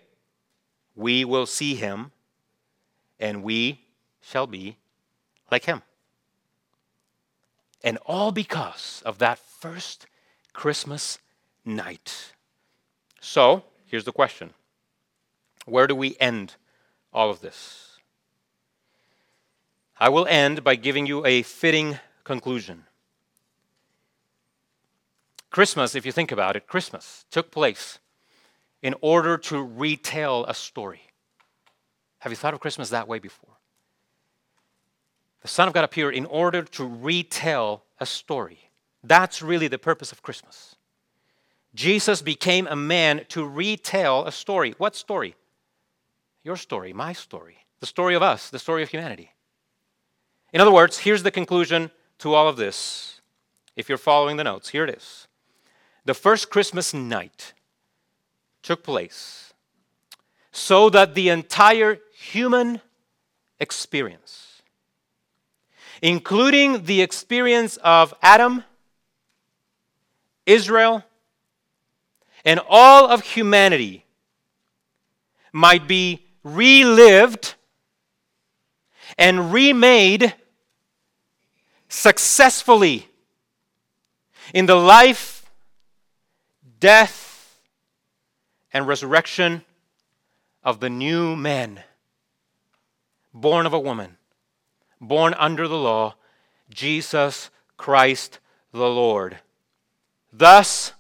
we 0.95 1.25
will 1.25 1.45
see 1.45 1.75
him, 1.75 2.11
and 3.21 3.43
we 3.43 3.81
shall 4.23 4.47
be 4.47 4.79
like 5.51 5.67
him. 5.67 5.83
And 7.85 7.99
all 8.07 8.33
because 8.33 9.03
of 9.05 9.19
that 9.19 9.39
first 9.39 10.07
Christmas 10.55 11.19
night. 11.65 12.33
So, 13.21 13.65
here's 13.87 14.05
the 14.05 14.13
question 14.13 14.55
Where 15.67 15.87
do 15.87 15.95
we 15.95 16.17
end 16.19 16.55
all 17.13 17.31
of 17.31 17.41
this? 17.41 17.96
I 19.99 20.09
will 20.11 20.27
end 20.27 20.63
by 20.63 20.75
giving 20.75 21.07
you 21.07 21.25
a 21.25 21.43
fitting 21.43 21.99
conclusion. 22.25 22.85
Christmas, 25.51 25.95
if 25.95 26.05
you 26.05 26.13
think 26.13 26.31
about 26.31 26.55
it, 26.55 26.67
Christmas 26.67 27.25
took 27.31 27.51
place 27.51 27.99
in 28.83 28.95
order 29.01 29.39
to 29.39 29.63
retell 29.63 30.45
a 30.45 30.55
story. 30.55 31.01
Have 32.19 32.31
you 32.31 32.37
thought 32.37 32.53
of 32.53 32.61
Christmas 32.61 32.91
that 32.91 33.09
way 33.09 33.19
before? 33.19 33.55
The 35.41 35.49
Son 35.49 35.69
of 35.69 35.75
God 35.75 35.85
appeared 35.85 36.15
in 36.15 36.27
order 36.27 36.63
to 36.63 36.85
retell 36.85 37.85
a 37.99 38.05
story. 38.05 38.71
That's 39.03 39.41
really 39.41 39.69
the 39.69 39.79
purpose 39.79 40.13
of 40.13 40.23
Christmas. 40.23 40.77
Jesus 41.75 42.21
became 42.21 42.67
a 42.67 42.77
man 42.77 43.25
to 43.29 43.47
retell 43.47 44.27
a 44.27 44.33
story. 44.33 44.75
What 44.79 44.97
story? 44.97 45.37
Your 46.43 46.57
story, 46.57 46.93
my 46.93 47.13
story, 47.13 47.59
the 47.81 47.87
story 47.87 48.15
of 48.15 48.23
us, 48.23 48.51
the 48.51 48.59
story 48.59 48.83
of 48.83 48.89
humanity. 48.89 49.31
In 50.53 50.61
other 50.61 50.71
words, 50.71 50.99
here's 50.99 51.23
the 51.23 51.31
conclusion 51.31 51.91
to 52.19 52.35
all 52.35 52.49
of 52.49 52.57
this. 52.57 53.21
If 53.77 53.89
you're 53.89 53.99
following 53.99 54.37
the 54.37 54.45
notes, 54.45 54.71
here 54.71 54.85
it 54.85 54.97
is. 54.97 55.29
The 56.05 56.15
first 56.15 56.51
Christmas 56.51 56.95
night 56.95 57.53
took 58.63 58.83
place 58.83 59.53
so 60.53 60.89
that 60.89 61.15
the 61.15 61.29
entire 61.29 61.99
human 62.17 62.81
experience, 63.61 64.63
including 66.01 66.85
the 66.85 67.03
experience 67.03 67.77
of 67.79 68.15
Adam, 68.23 68.65
Israel, 70.47 71.05
and 72.45 72.61
all 72.69 73.09
of 73.09 73.23
humanity, 73.23 74.07
might 75.53 75.87
be 75.87 76.25
relived 76.43 77.56
and 79.19 79.53
remade 79.53 80.35
successfully 81.89 83.09
in 84.53 84.67
the 84.67 84.75
life, 84.75 85.51
death, 86.79 87.59
and 88.73 88.87
resurrection 88.87 89.65
of 90.63 90.81
the 90.81 90.91
new 90.91 91.37
man, 91.37 91.81
born 93.33 93.67
of 93.67 93.73
a 93.73 93.81
woman, 93.81 94.17
born 95.01 95.35
under 95.35 95.67
the 95.69 95.77
law, 95.77 96.15
Jesus 96.69 97.51
Christ 97.77 98.39
the 98.73 98.89
Lord, 98.89 99.39
thus 100.33 100.93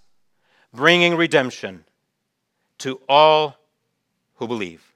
bringing 0.73 1.17
redemption 1.17 1.85
to 2.79 3.01
all 3.09 3.57
who 4.37 4.47
believe. 4.47 4.96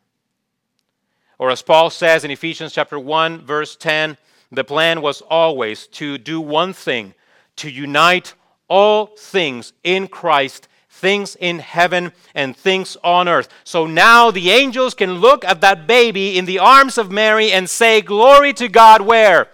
Or 1.41 1.51
as 1.51 1.62
Paul 1.62 1.88
says 1.88 2.22
in 2.22 2.30
Ephesians 2.30 2.74
chapter 2.74 2.99
1 2.99 3.47
verse 3.47 3.74
10, 3.74 4.18
the 4.53 4.62
plan 4.62 5.01
was 5.01 5.22
always 5.22 5.86
to 5.86 6.18
do 6.18 6.38
one 6.38 6.74
thing 6.74 7.14
to 7.57 7.70
unite 7.70 8.34
all 8.68 9.07
things 9.07 9.72
in 9.82 10.07
Christ, 10.07 10.68
things 10.91 11.38
in 11.41 11.61
heaven 11.61 12.12
and 12.34 12.55
things 12.55 12.99
on 13.03 13.26
earth. 13.26 13.49
So 13.64 13.86
now 13.86 14.30
the 14.30 14.51
angels 14.51 14.93
can 14.93 15.14
look 15.14 15.43
at 15.47 15.62
that 15.62 15.86
baby 15.86 16.36
in 16.36 16.45
the 16.45 16.59
arms 16.59 16.99
of 16.99 17.11
Mary 17.11 17.51
and 17.51 17.70
say, 17.70 18.03
Glory 18.03 18.53
to 18.53 18.68
God, 18.68 19.01
where? 19.01 19.49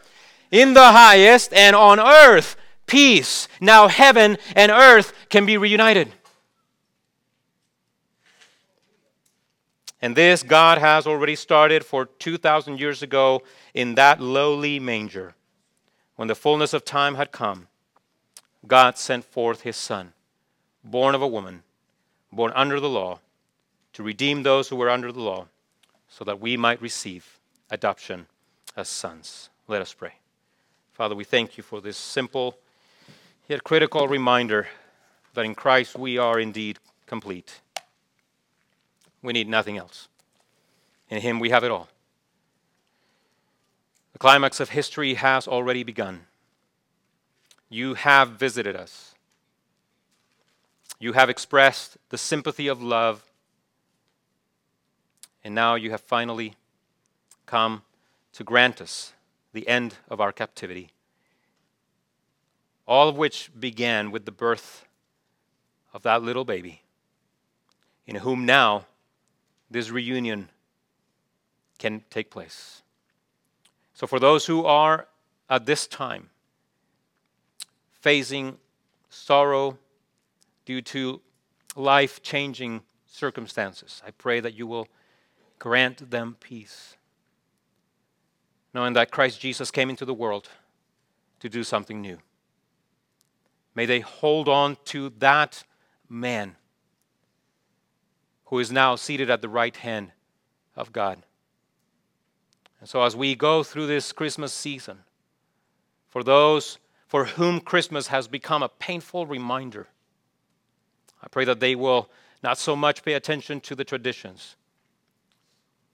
In 0.51 0.75
the 0.75 0.91
highest, 0.91 1.53
and 1.53 1.77
on 1.77 2.01
earth, 2.01 2.57
peace. 2.87 3.47
Now 3.61 3.87
heaven 3.87 4.39
and 4.57 4.73
earth 4.73 5.13
can 5.29 5.47
be 5.47 5.57
reunited. 5.57 6.13
And 10.07 10.15
this 10.15 10.45
God 10.45 10.79
has 10.79 11.05
already 11.05 11.35
started 11.35 11.85
for 11.85 12.05
2,000 12.07 12.79
years 12.79 13.03
ago 13.03 13.43
in 13.75 13.97
that 13.97 14.21
lowly 14.21 14.79
manger. 14.79 15.35
When 16.15 16.29
the 16.29 16.37
fullness 16.37 16.73
of 16.73 16.85
time 16.85 17.17
had 17.17 17.33
come, 17.33 17.67
God 18.69 18.99
sent 18.99 19.25
forth 19.25 19.63
his 19.63 19.75
Son, 19.77 20.13
born 20.85 21.17
of 21.17 21.23
a 21.23 21.27
woman, 21.27 21.65
born 22.31 22.53
under 22.55 22.79
the 22.79 22.89
law, 22.89 23.19
to 23.95 24.05
redeem 24.05 24.45
those 24.45 24.69
who 24.69 24.77
were 24.77 24.91
under 24.91 25.11
the 25.11 25.19
law, 25.19 25.49
so 26.09 26.23
that 26.23 26.39
we 26.39 26.57
might 26.57 26.81
receive 26.81 27.41
adoption 27.69 28.27
as 28.77 28.89
sons. 28.89 29.51
Let 29.67 29.83
us 29.83 29.93
pray. 29.93 30.13
Father, 30.93 31.17
we 31.17 31.25
thank 31.25 31.57
you 31.57 31.65
for 31.65 31.81
this 31.81 31.97
simple 31.97 32.57
yet 33.49 33.65
critical 33.65 34.07
reminder 34.07 34.69
that 35.35 35.45
in 35.45 35.57
Christ 35.57 35.99
we 35.99 36.17
are 36.17 36.39
indeed 36.39 36.79
complete. 37.07 37.61
We 39.23 39.33
need 39.33 39.49
nothing 39.49 39.77
else. 39.77 40.09
In 41.09 41.21
Him 41.21 41.41
we 41.41 41.51
have 41.51 41.65
it 41.65 41.71
all. 41.71 41.89
The 44.13 44.19
climax 44.19 44.61
of 44.61 44.71
history 44.71 45.15
has 45.15 45.47
already 45.47 45.83
begun. 45.83 46.27
You 47.69 47.95
have 47.95 48.31
visited 48.31 48.75
us. 48.75 49.15
You 50.99 51.13
have 51.13 51.29
expressed 51.29 51.99
the 52.09 52.17
sympathy 52.17 52.69
of 52.69 52.83
love. 52.83 53.25
And 55.45 55.55
now 55.55 55.75
you 55.75 55.91
have 55.91 56.01
finally 56.01 56.55
come 57.45 57.83
to 58.33 58.45
grant 58.45 58.81
us 58.81 59.13
the 59.53 59.69
end 59.69 59.97
of 60.09 60.21
our 60.21 60.33
captivity. 60.33 60.91
All 62.87 63.09
of 63.09 63.17
which 63.17 63.51
began 63.59 64.11
with 64.11 64.25
the 64.25 64.33
birth 64.33 64.87
of 65.93 66.03
that 66.03 66.23
little 66.23 66.45
baby, 66.45 66.83
in 68.07 68.17
whom 68.17 68.47
now 68.47 68.87
this 69.71 69.91
reunion 69.91 70.49
can 71.79 72.03
take 72.11 72.31
place. 72.31 72.83
So, 73.95 74.07
for 74.07 74.19
those 74.19 74.47
who 74.47 74.65
are 74.65 75.09
at 75.49 75.67
this 75.67 75.87
time 75.87 76.31
facing 77.93 78.59
sorrow 79.09 79.79
due 80.65 80.83
to 80.83 81.21
life 81.75 82.23
changing 82.23 82.83
circumstances, 83.07 84.03
I 84.07 84.11
pray 84.11 84.41
that 84.41 84.55
you 84.55 84.67
will 84.67 84.89
grant 85.59 86.11
them 86.11 86.37
peace. 86.41 86.97
knowing 88.75 88.93
that 88.93 89.11
Christ 89.11 89.41
Jesus 89.41 89.71
came 89.71 89.89
into 89.89 90.05
the 90.05 90.13
world 90.13 90.51
to 91.41 91.49
do 91.49 91.65
something 91.65 92.03
new. 92.03 92.19
May 93.75 93.87
they 93.87 94.01
hold 94.01 94.51
on 94.51 94.77
to 94.87 95.09
that 95.19 95.65
man 96.11 96.57
who 98.47 98.59
is 98.59 98.73
now 98.73 98.97
seated 98.97 99.31
at 99.31 99.43
the 99.43 99.49
right 99.49 99.77
hand 99.77 100.13
of 100.75 100.93
God. 100.93 101.23
And 102.81 102.89
so, 102.89 103.03
as 103.03 103.17
we 103.17 103.35
go 103.35 103.63
through 103.63 103.87
this 103.87 104.13
Christmas 104.13 104.53
season, 104.53 104.99
for 106.09 106.23
those 106.23 106.79
for 107.07 107.25
whom 107.25 107.61
Christmas 107.61 108.09
has 108.09 108.27
become 108.29 108.63
a 108.63 108.69
painful 108.69 109.27
reminder, 109.27 109.87
I 111.23 111.29
pray 111.29 111.45
that 111.45 111.61
they 111.61 111.75
will 111.75 112.11
not 112.43 112.59
so 112.59 112.77
much 112.77 113.03
pay 113.05 113.15
attention 113.15 113.61
to 113.63 113.75
the 113.75 113.85
traditions, 113.85 114.57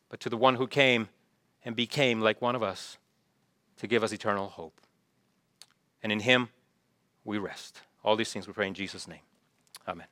but 0.09 0.21
to 0.21 0.29
the 0.29 0.37
one 0.37 0.57
who 0.57 0.67
came 0.67 1.09
and 1.65 1.77
became 1.77 2.21
like 2.21 2.43
one 2.43 2.57
of 2.57 2.63
us 2.63 2.99
to 3.79 3.87
give 3.87 4.03
us 4.03 4.13
eternal 4.13 4.49
hope. 4.49 4.81
And 6.03 6.11
in 6.11 6.21
him 6.21 6.49
we 7.25 7.39
rest. 7.39 7.81
All 8.05 8.17
these 8.17 8.33
things 8.33 8.47
we 8.47 8.53
pray 8.53 8.67
in 8.67 8.75
Jesus' 8.75 9.07
name. 9.07 9.21
Amen. 9.87 10.07